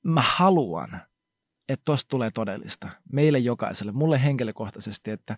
mä 0.04 0.22
haluan, 0.26 1.02
että 1.70 1.82
tuosta 1.86 2.10
tulee 2.10 2.32
todellista 2.32 2.90
meille 3.12 3.40
jokaiselle, 3.40 3.92
mulle 3.92 4.24
henkilökohtaisesti, 4.24 5.12
että, 5.12 5.38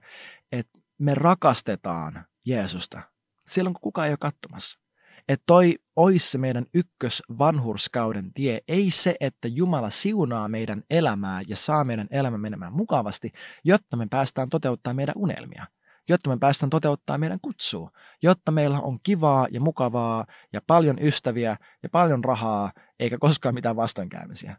että 0.52 0.80
me 0.98 1.16
rakastetaan 1.16 2.26
Jeesusta 2.46 3.02
silloin, 3.48 3.74
kun 3.74 3.82
kukaan 3.82 4.08
ei 4.08 4.12
ole 4.12 4.18
katsomassa 4.18 4.80
että 5.28 5.44
toi 5.48 5.76
olisi 5.96 6.30
se 6.32 6.38
meidän 6.38 6.66
ykkös 6.74 7.24
vanhurskauden 7.40 8.34
tie. 8.34 8.60
Ei 8.68 8.92
se, 8.92 9.16
että 9.20 9.48
Jumala 9.48 9.90
siunaa 9.90 10.48
meidän 10.48 10.84
elämää 10.90 11.42
ja 11.48 11.56
saa 11.56 11.84
meidän 11.84 12.08
elämä 12.12 12.38
menemään 12.38 12.74
mukavasti, 12.74 13.32
jotta 13.64 13.98
me 13.98 14.08
päästään 14.10 14.50
toteuttaa 14.50 14.94
meidän 14.94 15.16
unelmia. 15.18 15.66
jotta 16.10 16.30
me 16.30 16.38
päästään 16.38 16.70
toteuttaa 16.70 17.18
meidän 17.18 17.40
kutsua, 17.42 17.92
jotta 18.24 18.52
meillä 18.52 18.80
on 18.80 19.00
kivaa 19.04 19.48
ja 19.52 19.62
mukavaa 19.62 20.26
ja 20.54 20.62
paljon 20.68 20.98
ystäviä 21.02 21.58
ja 21.84 21.90
paljon 21.90 22.24
rahaa, 22.24 22.72
eikä 23.00 23.18
koskaan 23.18 23.56
mitään 23.56 23.76
vastoinkäymisiä. 23.76 24.58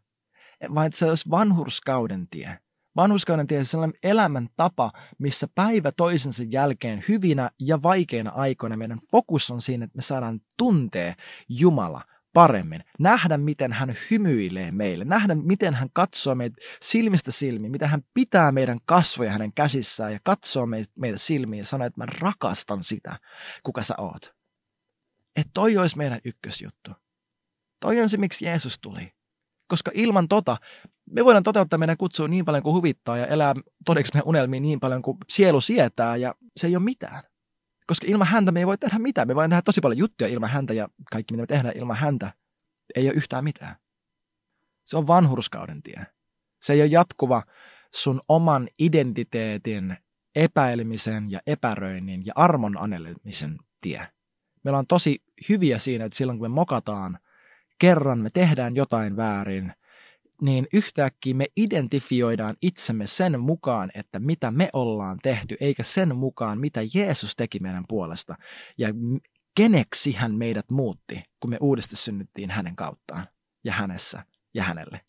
Vaan 0.74 0.86
että 0.86 0.98
se 0.98 1.06
olisi 1.06 1.30
vanhurskauden 1.30 2.28
tie. 2.28 2.58
Vanhuskauden 2.96 3.46
tie 3.46 3.58
on 3.58 3.66
sellainen 3.66 3.98
elämäntapa, 4.02 4.92
missä 5.18 5.48
päivä 5.54 5.92
toisensa 5.92 6.42
jälkeen 6.42 7.04
hyvinä 7.08 7.50
ja 7.60 7.82
vaikeina 7.82 8.30
aikoina 8.30 8.76
meidän 8.76 9.00
fokus 9.12 9.50
on 9.50 9.62
siinä, 9.62 9.84
että 9.84 9.96
me 9.96 10.02
saadaan 10.02 10.40
tuntea 10.58 11.14
Jumala 11.48 12.02
paremmin, 12.32 12.84
nähdä 12.98 13.38
miten 13.38 13.72
hän 13.72 13.94
hymyilee 14.10 14.72
meille, 14.72 15.04
nähdä 15.04 15.34
miten 15.34 15.74
hän 15.74 15.88
katsoo 15.92 16.34
meitä 16.34 16.56
silmistä 16.82 17.32
silmiin, 17.32 17.72
miten 17.72 17.88
hän 17.88 18.04
pitää 18.14 18.52
meidän 18.52 18.78
kasvoja 18.86 19.30
hänen 19.30 19.52
käsissään 19.52 20.12
ja 20.12 20.18
katsoo 20.22 20.66
meitä 20.96 21.18
silmiin 21.18 21.58
ja 21.58 21.64
sanoo, 21.64 21.86
että 21.86 22.00
mä 22.00 22.06
rakastan 22.06 22.84
sitä, 22.84 23.16
kuka 23.62 23.82
sä 23.82 23.94
oot. 23.98 24.34
Että 25.36 25.50
toi 25.54 25.76
olisi 25.76 25.96
meidän 25.96 26.20
ykkösjuttu. 26.24 26.90
Toi 27.80 28.00
on 28.00 28.08
se, 28.08 28.16
miksi 28.16 28.44
Jeesus 28.44 28.78
tuli. 28.78 29.12
Koska 29.68 29.90
ilman 29.94 30.28
tota 30.28 30.56
me 31.10 31.24
voidaan 31.24 31.42
toteuttaa 31.42 31.78
meidän 31.78 31.96
kutsua 31.96 32.28
niin 32.28 32.44
paljon 32.44 32.62
kuin 32.62 32.74
huvittaa 32.74 33.16
ja 33.16 33.26
elää 33.26 33.54
todeksi 33.84 34.14
meidän 34.14 34.28
unelmiin 34.28 34.62
niin 34.62 34.80
paljon 34.80 35.02
kuin 35.02 35.18
sielu 35.28 35.60
sietää 35.60 36.16
ja 36.16 36.34
se 36.56 36.66
ei 36.66 36.76
ole 36.76 36.84
mitään. 36.84 37.22
Koska 37.86 38.06
ilman 38.10 38.26
häntä 38.26 38.52
me 38.52 38.60
ei 38.60 38.66
voi 38.66 38.78
tehdä 38.78 38.98
mitään. 38.98 39.28
Me 39.28 39.34
voidaan 39.34 39.50
tehdä 39.50 39.62
tosi 39.62 39.80
paljon 39.80 39.98
juttuja 39.98 40.28
ilman 40.30 40.50
häntä 40.50 40.74
ja 40.74 40.88
kaikki 41.10 41.34
mitä 41.34 41.42
me 41.42 41.46
tehdään 41.46 41.76
ilman 41.76 41.96
häntä 41.96 42.32
ei 42.94 43.06
ole 43.06 43.14
yhtään 43.14 43.44
mitään. 43.44 43.76
Se 44.84 44.96
on 44.96 45.06
vanhurskauden 45.06 45.82
tie. 45.82 46.06
Se 46.62 46.72
ei 46.72 46.80
ole 46.80 46.86
jatkuva 46.86 47.42
sun 47.94 48.20
oman 48.28 48.68
identiteetin 48.78 49.96
epäilemisen 50.36 51.30
ja 51.30 51.40
epäröinnin 51.46 52.26
ja 52.26 52.32
armon 52.36 52.78
anelemisen 52.78 53.58
tie. 53.80 54.08
Meillä 54.64 54.78
on 54.78 54.86
tosi 54.86 55.22
hyviä 55.48 55.78
siinä, 55.78 56.04
että 56.04 56.16
silloin 56.18 56.38
kun 56.38 56.50
me 56.50 56.54
mokataan, 56.54 57.18
kerran 57.78 58.18
me 58.18 58.30
tehdään 58.30 58.76
jotain 58.76 59.16
väärin– 59.16 59.72
niin 60.42 60.66
yhtäkkiä 60.72 61.34
me 61.34 61.46
identifioidaan 61.56 62.56
itsemme 62.62 63.06
sen 63.06 63.40
mukaan, 63.40 63.90
että 63.94 64.20
mitä 64.20 64.50
me 64.50 64.68
ollaan 64.72 65.18
tehty, 65.22 65.56
eikä 65.60 65.82
sen 65.82 66.16
mukaan, 66.16 66.60
mitä 66.60 66.80
Jeesus 66.94 67.36
teki 67.36 67.58
meidän 67.58 67.84
puolesta. 67.88 68.34
Ja 68.78 68.88
keneksi 69.56 70.12
hän 70.12 70.34
meidät 70.34 70.70
muutti, 70.70 71.22
kun 71.40 71.50
me 71.50 71.58
uudesti 71.60 71.96
synnyttiin 71.96 72.50
hänen 72.50 72.76
kauttaan 72.76 73.28
ja 73.64 73.72
hänessä 73.72 74.22
ja 74.54 74.62
hänelle. 74.62 75.00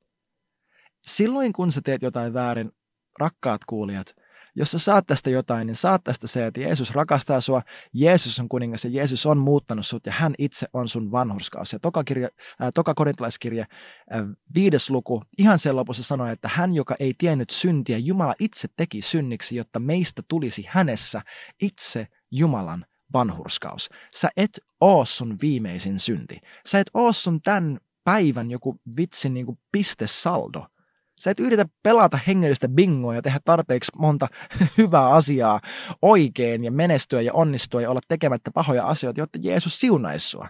Silloin 1.04 1.54
kun 1.54 1.72
sä 1.72 1.82
teet 1.82 2.02
jotain 2.02 2.34
väärin, 2.34 2.72
rakkaat 3.20 3.62
kuulijat, 3.66 4.16
jos 4.58 4.72
sä 4.72 4.80
saat 4.80 5.08
tästä 5.08 5.30
jotain, 5.30 5.68
niin 5.68 5.76
saat 5.76 6.04
tästä 6.04 6.28
se, 6.28 6.46
että 6.46 6.62
Jeesus 6.62 6.92
rakastaa 6.92 7.42
sua, 7.42 7.62
Jeesus 7.94 8.40
on 8.40 8.50
kuningas 8.50 8.86
ja 8.86 8.92
Jeesus 8.92 9.26
on 9.26 9.38
muuttanut 9.38 9.86
sut 9.86 10.06
ja 10.06 10.12
hän 10.12 10.36
itse 10.38 10.68
on 10.74 10.90
sun 10.90 11.12
vanhurskaus. 11.12 11.74
Ja 11.74 11.80
toka, 11.80 12.04
kirja, 12.04 12.30
äh, 12.62 12.70
toka 12.76 12.94
korintalaiskirja, 12.94 13.66
äh, 14.14 14.22
viides 14.56 14.90
luku, 14.90 15.24
ihan 15.38 15.60
sen 15.60 15.76
lopussa 15.76 16.04
sanoi, 16.04 16.32
että 16.32 16.50
hän, 16.54 16.76
joka 16.76 16.96
ei 17.00 17.14
tiennyt 17.18 17.50
syntiä, 17.50 17.98
Jumala 17.98 18.36
itse 18.40 18.68
teki 18.76 19.02
synniksi, 19.02 19.56
jotta 19.56 19.80
meistä 19.80 20.22
tulisi 20.28 20.66
hänessä 20.68 21.22
itse 21.62 22.08
Jumalan 22.32 22.86
vanhurskaus. 23.14 23.90
Sä 24.16 24.30
et 24.38 24.60
oo 24.82 25.06
sun 25.06 25.38
viimeisin 25.42 26.00
synti. 26.00 26.40
Sä 26.66 26.80
et 26.80 26.90
oo 26.94 27.14
sun 27.14 27.42
tämän 27.42 27.80
päivän 28.04 28.52
joku 28.52 28.80
vitsin 28.98 29.34
niin 29.34 29.46
kuin 29.46 29.60
pistesaldo– 29.72 30.66
Sä 31.20 31.32
et 31.32 31.40
yritä 31.40 31.66
pelata 31.84 32.20
hengellistä 32.28 32.70
bingoa 32.70 33.16
ja 33.16 33.22
tehdä 33.22 33.40
tarpeeksi 33.46 33.92
monta 33.98 34.28
hyvää 34.78 35.10
asiaa 35.10 35.60
oikein 36.02 36.64
ja 36.64 36.72
menestyä 36.72 37.22
ja 37.22 37.34
onnistua 37.34 37.82
ja 37.82 37.90
olla 37.90 38.00
tekemättä 38.08 38.52
pahoja 38.52 38.88
asioita, 38.88 39.20
jotta 39.20 39.40
Jeesus 39.42 39.80
siunaisi 39.80 40.30
sua. 40.30 40.50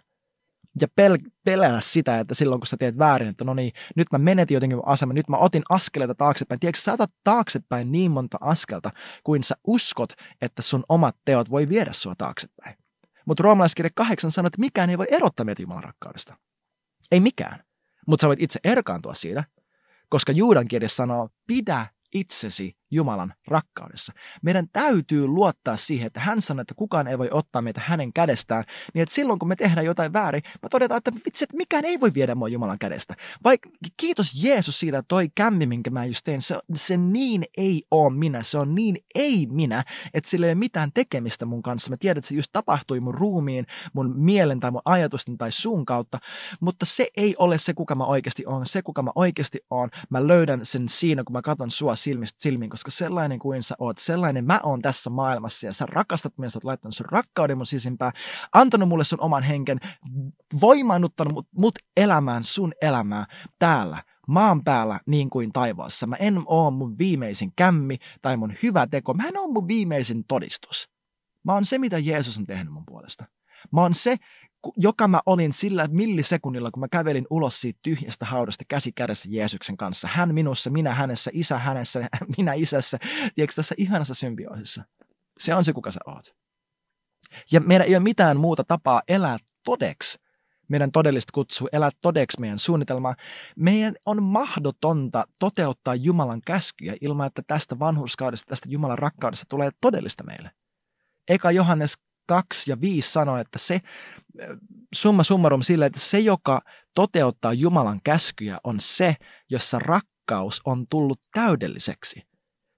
Ja 0.82 0.88
pel- 1.02 1.32
pelätä 1.46 1.82
sitä, 1.82 2.20
että 2.20 2.36
silloin 2.36 2.60
kun 2.60 2.68
sä 2.68 2.78
teet 2.78 2.98
väärin, 2.98 3.28
että 3.28 3.46
no 3.46 3.54
niin, 3.54 3.72
nyt 3.96 4.08
mä 4.12 4.18
menetin 4.18 4.56
jotenkin 4.56 4.80
asema, 4.86 5.14
nyt 5.14 5.30
mä 5.30 5.38
otin 5.38 5.64
askeleita 5.70 6.16
taaksepäin. 6.16 6.60
Tiedätkö, 6.60 6.80
sä 6.80 6.94
otat 6.94 7.12
taaksepäin 7.24 7.92
niin 7.92 8.12
monta 8.12 8.38
askelta, 8.42 8.92
kuin 9.24 9.44
sä 9.44 9.56
uskot, 9.68 10.14
että 10.42 10.62
sun 10.62 10.84
omat 10.90 11.16
teot 11.26 11.52
voi 11.52 11.70
viedä 11.70 11.94
sua 11.94 12.14
taaksepäin. 12.18 12.76
Mutta 13.26 13.44
roomalaiskirja 13.44 13.90
8 13.96 14.32
sanoo, 14.32 14.48
että 14.48 14.62
mikään 14.62 14.90
ei 14.90 14.98
voi 14.98 15.08
erottaa 15.12 15.46
meitä 15.46 15.62
Jumalan 15.62 15.84
rakkaudesta. 15.84 16.38
Ei 17.12 17.20
mikään. 17.20 17.64
Mutta 18.08 18.22
sä 18.22 18.28
voit 18.28 18.42
itse 18.42 18.60
erkaantua 18.64 19.14
siitä, 19.14 19.44
koska 20.10 20.32
Juudan 20.32 20.68
kirja 20.68 20.90
sanoo, 20.90 21.30
pidä 21.48 21.88
itsesi 22.14 22.78
Jumalan 22.92 23.34
rakkaudessa. 23.48 24.14
Meidän 24.42 24.70
täytyy 24.74 25.28
luottaa 25.28 25.78
siihen, 25.78 26.08
että 26.08 26.20
hän 26.20 26.42
sanoo, 26.42 26.62
että 26.62 26.74
kukaan 26.76 27.08
ei 27.08 27.18
voi 27.18 27.30
ottaa 27.32 27.62
meitä 27.62 27.82
hänen 27.86 28.14
kädestään, 28.14 28.64
niin 28.94 29.04
että 29.04 29.16
silloin 29.16 29.40
kun 29.40 29.48
me 29.48 29.56
tehdään 29.56 29.86
jotain 29.86 30.14
väärin, 30.14 30.42
me 30.62 30.70
todetaan, 30.70 30.98
että 30.98 31.12
vitsi, 31.26 31.44
että 31.44 31.58
mikään 31.58 31.86
ei 31.86 32.00
voi 32.00 32.14
viedä 32.14 32.36
mua 32.36 32.48
Jumalan 32.48 32.80
kädestä. 32.80 33.16
Vaikka 33.44 33.70
kiitos 33.98 34.44
Jeesus 34.44 34.80
siitä, 34.80 35.04
toi 35.08 35.30
kämmi, 35.36 35.66
minkä 35.66 35.90
mä 35.90 36.06
just 36.06 36.22
tein, 36.24 36.42
se, 36.42 36.58
se 36.76 36.98
niin 36.98 37.46
ei 37.58 37.84
ole 37.92 38.14
minä, 38.14 38.44
se 38.44 38.58
on 38.58 38.76
niin 38.76 38.98
ei 39.16 39.48
minä, 39.52 39.84
että 40.14 40.30
sillä 40.30 40.46
ei 40.46 40.52
ole 40.52 40.56
mitään 40.56 40.92
tekemistä 40.94 41.46
mun 41.46 41.64
kanssa. 41.64 41.90
Mä 41.90 41.96
tiedän, 42.00 42.20
että 42.20 42.28
se 42.28 42.36
just 42.36 42.50
tapahtui 42.54 43.00
mun 43.00 43.14
ruumiin, 43.14 43.66
mun 43.94 44.14
mielen 44.16 44.60
tai 44.60 44.72
mun 44.72 44.82
ajatusten 44.86 45.38
tai 45.38 45.52
suun 45.52 45.86
kautta, 45.86 46.20
mutta 46.60 46.86
se 46.86 47.08
ei 47.18 47.36
ole 47.38 47.58
se, 47.58 47.74
kuka 47.74 47.96
mä 47.96 48.06
oikeasti 48.06 48.44
on. 48.46 48.66
Se, 48.66 48.82
kuka 48.82 49.02
mä 49.04 49.12
oikeasti 49.16 49.60
on, 49.70 49.90
mä 50.10 50.28
löydän 50.28 50.66
sen 50.66 50.90
siinä, 50.90 51.24
kun 51.24 51.34
mä 51.34 51.42
katson 51.42 51.72
sua 51.72 51.96
silmistä 51.96 52.42
silmiin, 52.42 52.70
koska 52.78 52.92
sellainen 52.92 53.40
kuin 53.40 53.64
sä 53.64 53.76
oot, 53.80 53.98
sellainen 53.98 54.46
mä 54.46 54.60
oon 54.64 54.82
tässä 54.82 55.10
maailmassa 55.10 55.66
ja 55.66 55.74
sä 55.74 55.86
rakastat 55.86 56.38
minua, 56.38 56.50
sä 56.50 56.58
oot 56.58 56.64
laittanut 56.64 56.96
sun 56.96 57.06
rakkauden 57.10 57.58
mun 57.58 57.66
sisimpään, 57.66 58.12
antanut 58.54 58.90
mulle 58.90 59.06
sun 59.06 59.22
oman 59.22 59.44
henken, 59.44 59.80
voimannuttanut 60.62 61.34
mut, 61.34 61.48
mut 61.56 61.80
elämään 61.98 62.44
sun 62.44 62.74
elämää 62.82 63.26
täällä 63.60 64.04
maan 64.28 64.64
päällä 64.64 65.00
niin 65.06 65.30
kuin 65.30 65.54
taivaassa. 65.54 66.08
Mä 66.08 66.16
en 66.16 66.44
oo 66.46 66.72
mun 66.72 66.96
viimeisin 66.98 67.54
kämmi 67.56 67.98
tai 68.22 68.38
mun 68.38 68.54
hyvä 68.64 68.88
teko. 68.88 69.14
Mä 69.14 69.28
en 69.28 69.38
oo 69.38 69.48
mun 69.48 69.68
viimeisin 69.68 70.24
todistus. 70.28 70.90
Mä 71.44 71.54
oon 71.54 71.66
se, 71.66 71.78
mitä 71.78 71.98
Jeesus 71.98 72.38
on 72.38 72.46
tehnyt 72.46 72.74
mun 72.74 72.84
puolesta. 72.86 73.26
Mä 73.72 73.82
oon 73.82 73.96
se, 73.96 74.18
joka 74.78 75.08
mä 75.08 75.20
olin 75.26 75.54
sillä 75.54 75.88
millisekunnilla, 75.92 76.72
kun 76.72 76.80
mä 76.80 76.88
kävelin 76.88 77.28
ulos 77.30 77.62
siitä 77.62 77.80
tyhjästä 77.82 78.26
haudasta 78.26 78.64
käsi 78.68 78.92
kädessä 78.92 79.30
Jeesuksen 79.32 79.78
kanssa. 79.78 80.08
Hän 80.12 80.34
minussa, 80.34 80.70
minä 80.70 80.94
hänessä, 80.94 81.32
isä 81.34 81.58
hänessä, 81.58 82.08
minä 82.38 82.54
isässä. 82.54 82.98
Tiedätkö, 83.36 83.56
tässä 83.56 83.76
ihanassa 83.78 84.14
symbioosissa. 84.14 84.84
Se 85.40 85.56
on 85.56 85.64
se, 85.64 85.74
kuka 85.74 85.92
sä 85.92 86.00
oot. 86.06 86.36
Ja 87.52 87.60
meidän 87.60 87.88
ei 87.88 87.96
ole 87.96 88.04
mitään 88.04 88.38
muuta 88.38 88.64
tapaa 88.64 89.02
elää 89.08 89.38
todeksi 89.64 90.20
meidän 90.70 90.92
todellista 90.92 91.32
kutsua, 91.34 91.68
elää 91.72 91.90
todeksi 92.02 92.40
meidän 92.40 92.60
suunnitelmaa. 92.60 93.16
Meidän 93.56 93.96
on 94.06 94.24
mahdotonta 94.24 95.28
toteuttaa 95.40 95.96
Jumalan 95.96 96.42
käskyjä 96.46 96.96
ilman, 97.02 97.28
että 97.28 97.42
tästä 97.48 97.80
vanhurskaudesta, 97.80 98.50
tästä 98.50 98.70
Jumalan 98.70 98.98
rakkaudesta 98.98 99.46
tulee 99.50 99.70
todellista 99.82 100.24
meille. 100.24 100.52
Eka 101.28 101.52
Johannes 101.52 101.98
2 102.28 102.72
ja 102.72 102.82
5 102.82 103.12
sanoo, 103.12 103.38
että 103.38 103.60
se 103.60 103.82
summa 104.96 105.24
summarum 105.24 105.62
sille, 105.62 105.86
että 105.86 106.00
se, 106.00 106.20
joka 106.20 106.62
toteuttaa 106.96 107.54
Jumalan 107.54 108.02
käskyjä, 108.04 108.58
on 108.64 108.80
se, 108.80 109.16
jossa 109.50 109.80
rakkaus 109.80 110.62
on 110.66 110.88
tullut 110.90 111.20
täydelliseksi. 111.34 112.28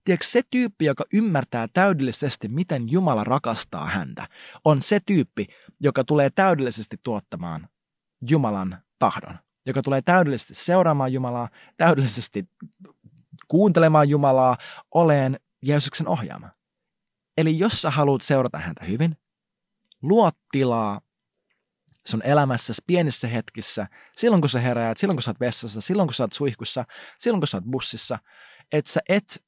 Tiedätkö, 0.03 0.25
se 0.25 0.41
tyyppi, 0.51 0.85
joka 0.85 1.05
ymmärtää 1.13 1.67
täydellisesti, 1.73 2.47
miten 2.47 2.91
Jumala 2.91 3.23
rakastaa 3.23 3.85
häntä, 3.85 4.27
on 4.65 4.81
se 4.81 4.99
tyyppi, 5.05 5.47
joka 5.79 6.03
tulee 6.03 6.29
täydellisesti 6.29 6.97
tuottamaan 7.03 7.69
Jumalan 8.29 8.77
tahdon, 8.99 9.39
joka 9.65 9.81
tulee 9.81 10.01
täydellisesti 10.01 10.53
seuraamaan 10.53 11.13
Jumalaa, 11.13 11.49
täydellisesti 11.77 12.49
kuuntelemaan 13.47 14.09
Jumalaa, 14.09 14.57
oleen 14.91 15.39
Jeesuksen 15.65 16.07
ohjaama. 16.07 16.49
Eli 17.37 17.59
jos 17.59 17.81
sä 17.81 17.89
haluat 17.89 18.21
seurata 18.21 18.57
häntä 18.57 18.85
hyvin, 18.85 19.17
luo 20.01 20.31
tilaa 20.51 21.01
sun 22.07 22.21
elämässäsi 22.23 22.81
pienissä 22.87 23.27
hetkissä, 23.27 23.87
silloin 24.15 24.41
kun 24.41 24.49
sä 24.49 24.59
heräät, 24.59 24.97
silloin 24.97 25.15
kun 25.15 25.23
sä 25.23 25.31
oot 25.31 25.39
vessassa, 25.39 25.81
silloin 25.81 26.07
kun 26.07 26.13
sä 26.13 26.23
oot 26.23 26.33
suihkussa, 26.33 26.85
silloin 27.19 27.41
kun 27.41 27.47
sä 27.47 27.57
oot 27.57 27.71
bussissa, 27.71 28.19
että 28.71 28.91
sä 28.91 28.99
et 29.09 29.43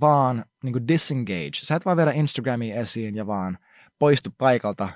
vaan 0.00 0.44
niin 0.62 0.88
disengage, 0.88 1.50
sä 1.54 1.74
et 1.76 1.84
vaan 1.84 1.96
vedä 1.96 2.12
Instagramia 2.12 2.80
esiin 2.80 3.16
ja 3.16 3.26
vaan 3.26 3.58
poistu 3.98 4.30
paikalta 4.38 4.88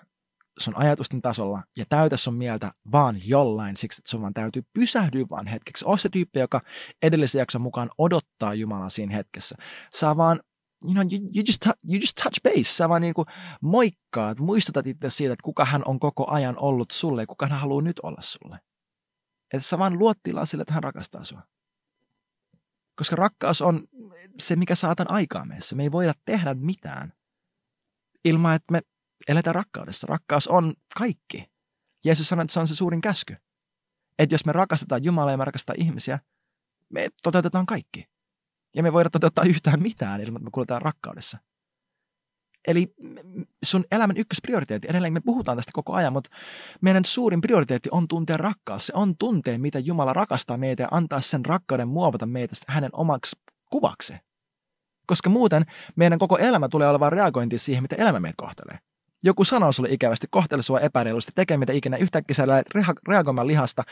sun 0.58 0.76
ajatusten 0.76 1.22
tasolla 1.22 1.62
ja 1.76 1.84
täytä 1.88 2.16
sun 2.16 2.34
mieltä 2.34 2.70
vaan 2.92 3.20
jollain 3.24 3.76
siksi, 3.76 4.00
että 4.00 4.10
sun 4.10 4.22
vaan 4.22 4.34
täytyy 4.34 4.62
pysähtyä 4.72 5.24
vaan 5.30 5.46
hetkeksi. 5.46 5.84
Ole 5.84 5.98
se 5.98 6.08
tyyppi, 6.08 6.38
joka 6.40 6.60
edellisen 7.02 7.38
jakson 7.38 7.60
mukaan 7.60 7.90
odottaa 7.98 8.54
Jumalaa 8.54 8.90
siinä 8.90 9.14
hetkessä. 9.14 9.56
Saa 9.92 10.16
vaan 10.16 10.40
you 10.84 10.92
know, 10.92 11.04
you, 11.12 11.20
you, 11.34 11.44
just, 11.46 11.66
you 11.66 12.00
just 12.00 12.16
touch 12.22 12.42
base. 12.42 12.64
Sä 12.64 12.88
vaan 12.88 13.02
niinku 13.02 13.26
moikkaat, 13.60 14.38
muistutat 14.38 14.86
itse 14.86 15.10
siitä, 15.10 15.32
että 15.32 15.42
kuka 15.44 15.64
hän 15.64 15.82
on 15.84 16.00
koko 16.00 16.30
ajan 16.30 16.58
ollut 16.58 16.90
sulle 16.90 17.22
ja 17.22 17.26
kuka 17.26 17.46
hän 17.46 17.60
haluaa 17.60 17.82
nyt 17.82 18.00
olla 18.02 18.20
sulle. 18.20 18.60
Että 19.54 19.68
sä 19.68 19.78
vaan 19.78 19.98
luot 19.98 20.18
tilaa 20.22 20.44
sille, 20.44 20.62
että 20.62 20.74
hän 20.74 20.82
rakastaa 20.82 21.24
sua. 21.24 21.42
Koska 22.96 23.16
rakkaus 23.16 23.62
on 23.62 23.88
se, 24.40 24.56
mikä 24.56 24.74
saatan 24.74 25.10
aikaa 25.10 25.44
meissä. 25.44 25.76
Me 25.76 25.82
ei 25.82 25.92
voida 25.92 26.12
tehdä 26.24 26.54
mitään 26.54 27.12
ilman, 28.24 28.54
että 28.54 28.72
me 28.72 28.80
eletään 29.28 29.54
rakkaudessa. 29.54 30.06
Rakkaus 30.06 30.48
on 30.48 30.74
kaikki. 30.98 31.50
Jeesus 32.04 32.28
sanoi, 32.28 32.42
että 32.42 32.52
se 32.52 32.60
on 32.60 32.68
se 32.68 32.74
suurin 32.74 33.00
käsky. 33.00 33.36
Että 34.18 34.34
jos 34.34 34.44
me 34.44 34.52
rakastetaan 34.52 35.04
Jumalaa 35.04 35.30
ja 35.30 35.38
me 35.38 35.44
rakastetaan 35.44 35.80
ihmisiä, 35.80 36.18
me 36.88 37.08
toteutetaan 37.22 37.66
kaikki. 37.66 38.08
Ja 38.78 38.82
me 38.82 38.92
voidaan 38.92 39.10
toteuttaa 39.10 39.44
yhtään 39.44 39.82
mitään 39.82 40.20
ilman, 40.20 40.36
että 40.36 40.44
me 40.44 40.50
kuljetaan 40.50 40.82
rakkaudessa. 40.82 41.38
Eli 42.68 42.94
sun 43.64 43.84
elämän 43.92 44.16
ykkösprioriteetti, 44.16 44.88
edelleen 44.90 45.12
me 45.12 45.20
puhutaan 45.20 45.58
tästä 45.58 45.72
koko 45.74 45.92
ajan, 45.92 46.12
mutta 46.12 46.30
meidän 46.80 47.04
suurin 47.04 47.40
prioriteetti 47.40 47.88
on 47.92 48.08
tuntea 48.08 48.36
rakkaus. 48.36 48.86
Se 48.86 48.92
on 48.96 49.16
tuntea, 49.16 49.58
mitä 49.58 49.78
Jumala 49.78 50.12
rakastaa 50.12 50.56
meitä 50.56 50.82
ja 50.82 50.88
antaa 50.90 51.20
sen 51.20 51.44
rakkauden 51.44 51.88
muovata 51.88 52.26
meitä 52.26 52.54
hänen 52.68 52.90
omaksi 52.92 53.36
kuvaksi. 53.70 54.14
Koska 55.06 55.30
muuten 55.30 55.66
meidän 55.96 56.18
koko 56.18 56.38
elämä 56.38 56.68
tulee 56.68 56.88
olemaan 56.88 57.12
reagointi 57.12 57.58
siihen, 57.58 57.84
mitä 57.84 57.96
elämä 57.96 58.20
meitä 58.20 58.34
kohtelee. 58.36 58.78
Joku 59.24 59.44
sanoo 59.44 59.72
sulle 59.72 59.88
ikävästi, 59.90 60.26
kohtele 60.30 60.62
sua 60.62 60.80
epäreilusti, 60.80 61.32
tekee 61.34 61.56
mitä 61.56 61.72
ikinä, 61.72 61.96
yhtäkkiä 61.96 62.34
sä 62.34 62.44
reagoimaan 63.08 63.46
lihasta, 63.46 63.84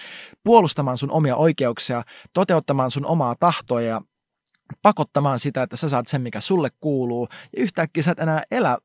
puolustamaan 0.44 0.99
sun 0.99 1.11
omia 1.11 1.37
oikeuksia, 1.37 2.03
toteuttamaan 2.33 2.90
sun 2.90 3.07
omaa 3.07 3.35
tahtoa 3.40 3.81
ja 3.81 4.03
pakottamaan 4.83 5.38
sitä, 5.38 5.62
että 5.62 5.76
sä 5.76 5.88
saat 5.88 6.07
sen, 6.09 6.22
mikä 6.22 6.40
sulle 6.40 6.68
kuuluu, 6.81 7.29
ja 7.57 7.62
yhtäkkiä 7.62 8.02
sä 8.02 8.11
et 8.11 8.18
enää 8.18 8.42
elä 8.50 8.79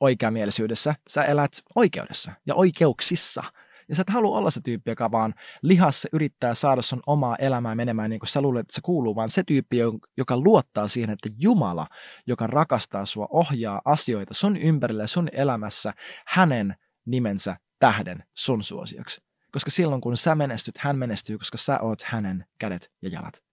oikeamielisyydessä, 0.00 0.94
sä 1.08 1.22
elät 1.22 1.52
oikeudessa 1.74 2.32
ja 2.46 2.54
oikeuksissa. 2.54 3.44
Ja 3.88 3.96
sä 3.96 4.02
et 4.02 4.10
halua 4.10 4.38
olla 4.38 4.50
se 4.50 4.60
tyyppi, 4.60 4.90
joka 4.90 5.10
vaan 5.10 5.34
lihassa 5.62 6.08
yrittää 6.12 6.54
saada 6.54 6.82
sun 6.82 7.02
omaa 7.06 7.36
elämää 7.36 7.74
menemään 7.74 8.10
niin 8.10 8.20
kuin 8.20 8.28
sä 8.28 8.40
luulet, 8.40 8.60
että 8.60 8.74
se 8.74 8.80
kuuluu, 8.80 9.14
vaan 9.14 9.28
se 9.28 9.42
tyyppi, 9.46 9.76
joka 10.16 10.36
luottaa 10.36 10.88
siihen, 10.88 11.10
että 11.10 11.28
Jumala, 11.38 11.86
joka 12.26 12.46
rakastaa 12.46 13.06
sua, 13.06 13.26
ohjaa 13.30 13.80
asioita 13.84 14.34
sun 14.34 14.56
ympärillä 14.56 15.02
ja 15.02 15.06
sun 15.06 15.28
elämässä 15.32 15.92
hänen 16.26 16.76
nimensä 17.06 17.56
tähden 17.78 18.24
sun 18.34 18.62
suosioksi. 18.62 19.20
Koska 19.52 19.70
silloin 19.70 20.00
kun 20.00 20.16
sä 20.16 20.34
menestyt, 20.34 20.78
hän 20.78 20.98
menestyy, 20.98 21.38
koska 21.38 21.58
sä 21.58 21.80
oot 21.80 22.02
hänen 22.02 22.44
kädet 22.58 22.90
ja 23.02 23.08
jalat. 23.08 23.49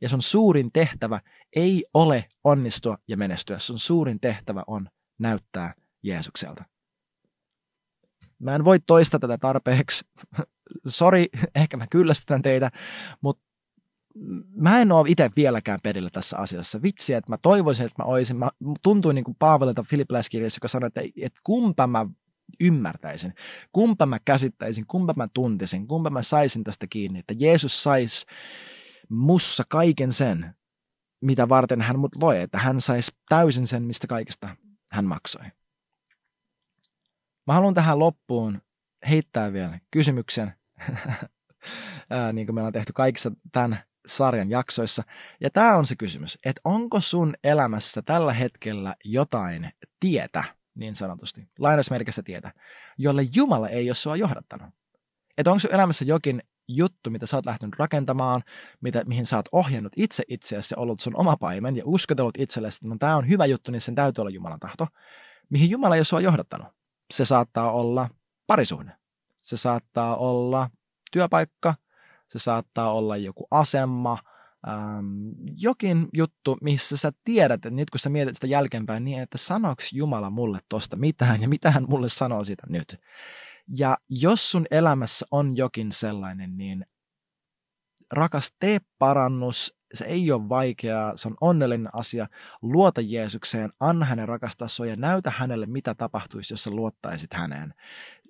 Ja 0.00 0.08
sun 0.08 0.22
suurin 0.22 0.72
tehtävä 0.72 1.20
ei 1.56 1.84
ole 1.94 2.24
onnistua 2.44 2.98
ja 3.08 3.16
menestyä. 3.16 3.58
Sun 3.58 3.78
suurin 3.78 4.20
tehtävä 4.20 4.64
on 4.66 4.88
näyttää 5.18 5.74
Jeesukselta. 6.02 6.64
Mä 8.38 8.54
en 8.54 8.64
voi 8.64 8.78
toistaa 8.86 9.20
tätä 9.20 9.38
tarpeeksi. 9.38 10.04
Sori, 10.86 11.26
ehkä 11.54 11.76
mä 11.76 11.86
kyllästytän 11.86 12.42
teitä, 12.42 12.70
mutta 13.20 13.50
mä 14.54 14.80
en 14.80 14.92
ole 14.92 15.08
itse 15.08 15.30
vieläkään 15.36 15.78
perillä 15.82 16.10
tässä 16.12 16.36
asiassa. 16.36 16.82
Vitsi, 16.82 17.14
että 17.14 17.32
mä 17.32 17.36
toivoisin, 17.42 17.86
että 17.86 18.02
mä 18.02 18.08
olisin. 18.08 18.36
Mä, 18.36 18.50
tuntuu 18.82 19.12
niin 19.12 19.24
kuin 19.24 19.36
Paavalilta 19.38 19.82
Filippiläiskirjassa, 19.82 20.56
joka 20.56 20.68
sanoi, 20.68 20.86
että, 20.86 21.00
että 21.16 21.40
kumpa 21.44 21.86
mä 21.86 22.06
ymmärtäisin, 22.60 23.34
kumpa 23.72 24.06
mä 24.06 24.18
käsittäisin, 24.24 24.86
kumpa 24.86 25.14
mä 25.16 25.28
tuntisin, 25.34 25.86
kumpa 25.88 26.10
mä 26.10 26.22
saisin 26.22 26.64
tästä 26.64 26.86
kiinni, 26.90 27.18
että 27.18 27.34
Jeesus 27.38 27.82
saisi 27.82 28.26
mussa 29.10 29.64
kaiken 29.68 30.12
sen, 30.12 30.54
mitä 31.20 31.48
varten 31.48 31.80
hän 31.80 31.98
mut 31.98 32.16
loi, 32.22 32.40
että 32.40 32.58
hän 32.58 32.80
saisi 32.80 33.12
täysin 33.28 33.66
sen, 33.66 33.82
mistä 33.82 34.06
kaikesta 34.06 34.56
hän 34.92 35.04
maksoi. 35.04 35.44
Mä 37.46 37.54
haluan 37.54 37.74
tähän 37.74 37.98
loppuun 37.98 38.62
heittää 39.08 39.52
vielä 39.52 39.80
kysymyksen, 39.90 40.54
niin 42.32 42.46
kuin 42.46 42.54
meillä 42.54 42.66
on 42.66 42.72
tehty 42.72 42.92
kaikissa 42.92 43.32
tämän 43.52 43.78
sarjan 44.06 44.50
jaksoissa. 44.50 45.02
Ja 45.40 45.50
tämä 45.50 45.76
on 45.76 45.86
se 45.86 45.96
kysymys, 45.96 46.38
että 46.44 46.60
onko 46.64 47.00
sun 47.00 47.34
elämässä 47.44 48.02
tällä 48.02 48.32
hetkellä 48.32 48.96
jotain 49.04 49.70
tietä, 50.00 50.44
niin 50.74 50.94
sanotusti, 50.94 51.48
lainausmerkissä 51.58 52.22
tietä, 52.22 52.52
jolle 52.98 53.22
Jumala 53.34 53.68
ei 53.68 53.88
ole 53.88 53.94
sua 53.94 54.16
johdattanut? 54.16 54.74
Että 55.38 55.50
onko 55.50 55.58
sun 55.58 55.74
elämässä 55.74 56.04
jokin 56.04 56.42
juttu, 56.76 57.10
mitä 57.10 57.26
sä 57.26 57.36
oot 57.36 57.46
lähtenyt 57.46 57.78
rakentamaan, 57.78 58.42
mitä, 58.80 59.04
mihin 59.06 59.26
sä 59.26 59.36
oot 59.36 59.48
ohjannut 59.52 59.92
itse 59.96 60.22
itseäsi 60.28 60.74
ollut 60.76 61.00
sun 61.00 61.16
oma 61.16 61.36
paimen 61.36 61.76
ja 61.76 61.82
uskotellut 61.86 62.38
itsellesi, 62.38 62.76
että 62.76 62.88
no, 62.88 62.96
tämä 62.98 63.16
on 63.16 63.28
hyvä 63.28 63.46
juttu, 63.46 63.72
niin 63.72 63.80
sen 63.80 63.94
täytyy 63.94 64.22
olla 64.22 64.30
Jumalan 64.30 64.60
tahto, 64.60 64.86
mihin 65.50 65.70
Jumala 65.70 65.96
ei 65.96 66.02
ole 66.12 66.22
johdattanut. 66.22 66.68
Se 67.10 67.24
saattaa 67.24 67.72
olla 67.72 68.08
parisuhde, 68.46 68.92
se 69.42 69.56
saattaa 69.56 70.16
olla 70.16 70.70
työpaikka, 71.12 71.74
se 72.28 72.38
saattaa 72.38 72.92
olla 72.92 73.16
joku 73.16 73.46
asema, 73.50 74.18
ähm, 74.68 75.30
jokin 75.56 76.08
juttu, 76.12 76.58
missä 76.62 76.96
sä 76.96 77.12
tiedät, 77.24 77.54
että 77.54 77.70
nyt 77.70 77.90
kun 77.90 77.98
sä 77.98 78.10
mietit 78.10 78.34
sitä 78.34 78.46
jälkeenpäin, 78.46 79.04
niin 79.04 79.22
että 79.22 79.38
sanoks 79.38 79.92
Jumala 79.92 80.30
mulle 80.30 80.58
tosta 80.68 80.96
mitään 80.96 81.42
ja 81.42 81.48
mitä 81.48 81.70
hän 81.70 81.86
mulle 81.88 82.08
sanoo 82.08 82.44
siitä 82.44 82.62
nyt. 82.68 83.00
Ja 83.76 83.98
jos 84.08 84.50
sun 84.50 84.66
elämässä 84.70 85.26
on 85.30 85.56
jokin 85.56 85.92
sellainen, 85.92 86.56
niin 86.56 86.84
rakas, 88.12 88.52
tee 88.58 88.78
parannus, 88.98 89.76
se 89.94 90.04
ei 90.04 90.32
ole 90.32 90.48
vaikeaa, 90.48 91.16
se 91.16 91.28
on 91.28 91.36
onnellinen 91.40 91.94
asia. 91.94 92.26
Luota 92.62 93.00
Jeesukseen, 93.00 93.72
anna 93.80 94.06
hänen 94.06 94.28
rakastaa 94.28 94.68
sua 94.68 94.86
ja 94.86 94.96
näytä 94.96 95.32
hänelle, 95.36 95.66
mitä 95.66 95.94
tapahtuisi, 95.94 96.52
jos 96.52 96.64
sä 96.64 96.70
luottaisit 96.70 97.34
häneen 97.34 97.74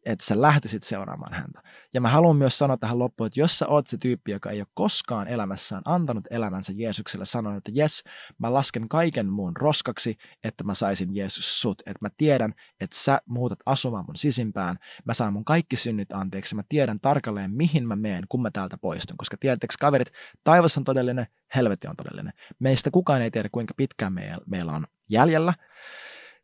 että 0.05 0.25
sä 0.25 0.41
lähtisit 0.41 0.83
seuraamaan 0.83 1.33
häntä. 1.33 1.63
Ja 1.95 2.01
mä 2.01 2.09
haluan 2.09 2.37
myös 2.37 2.59
sanoa 2.59 2.77
tähän 2.77 2.99
loppuun, 2.99 3.27
että 3.27 3.41
jos 3.41 3.59
sä 3.59 3.69
oot 3.69 3.87
se 3.87 3.99
tyyppi, 3.99 4.31
joka 4.31 4.51
ei 4.51 4.61
ole 4.61 4.67
koskaan 4.75 5.29
elämässään 5.29 5.83
antanut 5.85 6.25
elämänsä 6.31 6.73
Jeesukselle, 6.77 7.25
sanon, 7.25 7.57
että 7.57 7.71
jes, 7.75 8.05
mä 8.39 8.53
lasken 8.55 8.89
kaiken 8.89 9.29
muun 9.29 9.57
roskaksi, 9.57 10.17
että 10.45 10.65
mä 10.65 10.75
saisin 10.75 11.17
Jeesus 11.17 11.61
sut. 11.61 11.81
Että 11.81 11.99
mä 12.01 12.09
tiedän, 12.17 12.55
että 12.81 12.97
sä 12.97 13.21
muutat 13.27 13.59
asumaan 13.67 14.05
mun 14.09 14.17
sisimpään, 14.17 14.77
mä 15.05 15.15
saan 15.15 15.33
mun 15.33 15.45
kaikki 15.45 15.77
synnit 15.77 16.13
anteeksi, 16.13 16.55
mä 16.55 16.63
tiedän 16.69 17.01
tarkalleen, 17.01 17.51
mihin 17.51 17.89
mä 17.89 17.97
meen, 17.97 18.25
kun 18.29 18.43
mä 18.43 18.51
täältä 18.51 18.79
poistun. 18.79 19.17
Koska 19.17 19.37
tiedättekö 19.41 19.75
kaverit, 19.81 20.13
taivas 20.45 20.79
on 20.79 20.85
todellinen, 20.85 21.27
helvetti 21.55 21.87
on 21.87 21.97
todellinen. 21.97 22.33
Meistä 22.59 22.91
kukaan 22.91 23.23
ei 23.23 23.31
tiedä, 23.31 23.49
kuinka 23.53 23.75
pitkään 23.77 24.13
meillä 24.47 24.73
on 24.73 24.87
jäljellä 25.09 25.55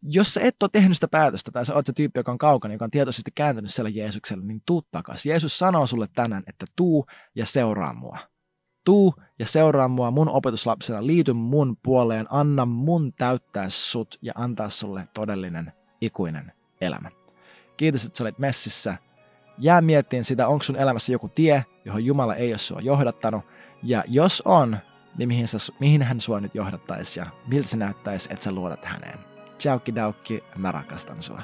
jos 0.02 0.34
sä 0.34 0.40
et 0.40 0.62
ole 0.62 0.70
tehnyt 0.72 0.96
sitä 0.96 1.08
päätöstä 1.08 1.50
tai 1.50 1.66
sä 1.66 1.74
oot 1.74 1.86
se 1.86 1.92
tyyppi, 1.92 2.18
joka 2.18 2.32
on 2.32 2.38
kaukana, 2.38 2.74
joka 2.74 2.84
on 2.84 2.90
tietoisesti 2.90 3.30
kääntynyt 3.34 3.72
siellä 3.72 3.88
Jeesukselle, 3.88 4.44
niin 4.44 4.62
tuu 4.66 4.82
takaisin. 4.90 5.30
Jeesus 5.30 5.58
sanoo 5.58 5.86
sulle 5.86 6.06
tänään, 6.14 6.42
että 6.46 6.66
tuu 6.76 7.06
ja 7.34 7.46
seuraa 7.46 7.92
mua. 7.94 8.18
Tuu 8.84 9.14
ja 9.38 9.46
seuraa 9.46 9.88
mua 9.88 10.10
mun 10.10 10.28
opetuslapsena, 10.28 11.06
liity 11.06 11.32
mun 11.32 11.76
puoleen, 11.82 12.26
anna 12.30 12.66
mun 12.66 13.12
täyttää 13.12 13.70
sut 13.70 14.18
ja 14.22 14.32
antaa 14.36 14.68
sulle 14.68 15.08
todellinen 15.14 15.72
ikuinen 16.00 16.52
elämä. 16.80 17.10
Kiitos, 17.76 18.04
että 18.04 18.18
sä 18.18 18.24
olit 18.24 18.38
messissä. 18.38 18.96
Jää 19.58 19.80
miettiin 19.80 20.24
sitä, 20.24 20.48
onko 20.48 20.62
sun 20.62 20.76
elämässä 20.76 21.12
joku 21.12 21.28
tie, 21.28 21.64
johon 21.84 22.04
Jumala 22.04 22.34
ei 22.34 22.52
ole 22.52 22.58
sua 22.58 22.80
johdattanut. 22.80 23.44
Ja 23.82 24.04
jos 24.08 24.42
on, 24.44 24.78
niin 25.18 25.28
mihin, 25.28 25.48
sä, 25.48 25.58
mihin 25.80 26.02
hän 26.02 26.20
sua 26.20 26.40
nyt 26.40 26.54
johdattaisi 26.54 27.20
ja 27.20 27.26
miltä 27.46 27.68
se 27.68 27.76
näyttäisi, 27.76 28.28
että 28.32 28.44
sä 28.44 28.52
luotat 28.52 28.84
häneen. 28.84 29.35
Ciaukki 29.58 29.94
daukki, 29.94 30.44
mä 30.56 30.72
rakastan 30.72 31.22
sua. 31.22 31.42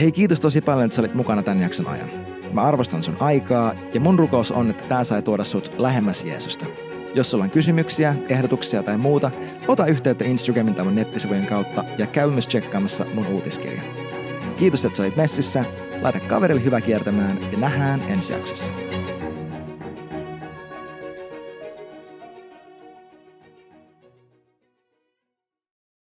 Hei 0.00 0.12
kiitos 0.12 0.40
tosi 0.40 0.60
paljon, 0.60 0.84
että 0.84 0.94
sä 0.96 1.02
olit 1.02 1.14
mukana 1.14 1.42
tämän 1.42 1.62
jakson 1.62 1.88
ajan. 1.88 2.10
Mä 2.52 2.62
arvostan 2.62 3.02
sun 3.02 3.16
aikaa 3.20 3.74
ja 3.94 4.00
mun 4.00 4.18
rukous 4.18 4.52
on, 4.52 4.70
että 4.70 4.84
tää 4.84 5.04
sai 5.04 5.22
tuoda 5.22 5.44
sut 5.44 5.74
lähemmäs 5.78 6.24
Jeesusta. 6.24 6.66
Jos 7.14 7.30
sulla 7.30 7.44
on 7.44 7.50
kysymyksiä, 7.50 8.14
ehdotuksia 8.28 8.82
tai 8.82 8.98
muuta, 8.98 9.30
ota 9.68 9.86
yhteyttä 9.86 10.24
Instagramin 10.24 10.74
tai 10.74 10.84
mun 10.84 10.94
nettisivujen 10.94 11.46
kautta 11.46 11.84
ja 11.98 12.06
käy 12.06 12.30
myös 12.30 12.46
tsekkaamassa 12.46 13.06
mun 13.14 13.26
uutiskirja. 13.26 13.82
Kiitos, 14.56 14.84
että 14.84 14.96
sä 14.96 15.02
olit 15.02 15.16
messissä, 15.16 15.64
laita 16.02 16.20
kaverille 16.20 16.64
hyvä 16.64 16.80
kiertämään 16.80 17.38
ja 17.52 17.58
nähdään 17.58 18.02
ensi 18.08 18.32
jaksossa. 18.32 18.72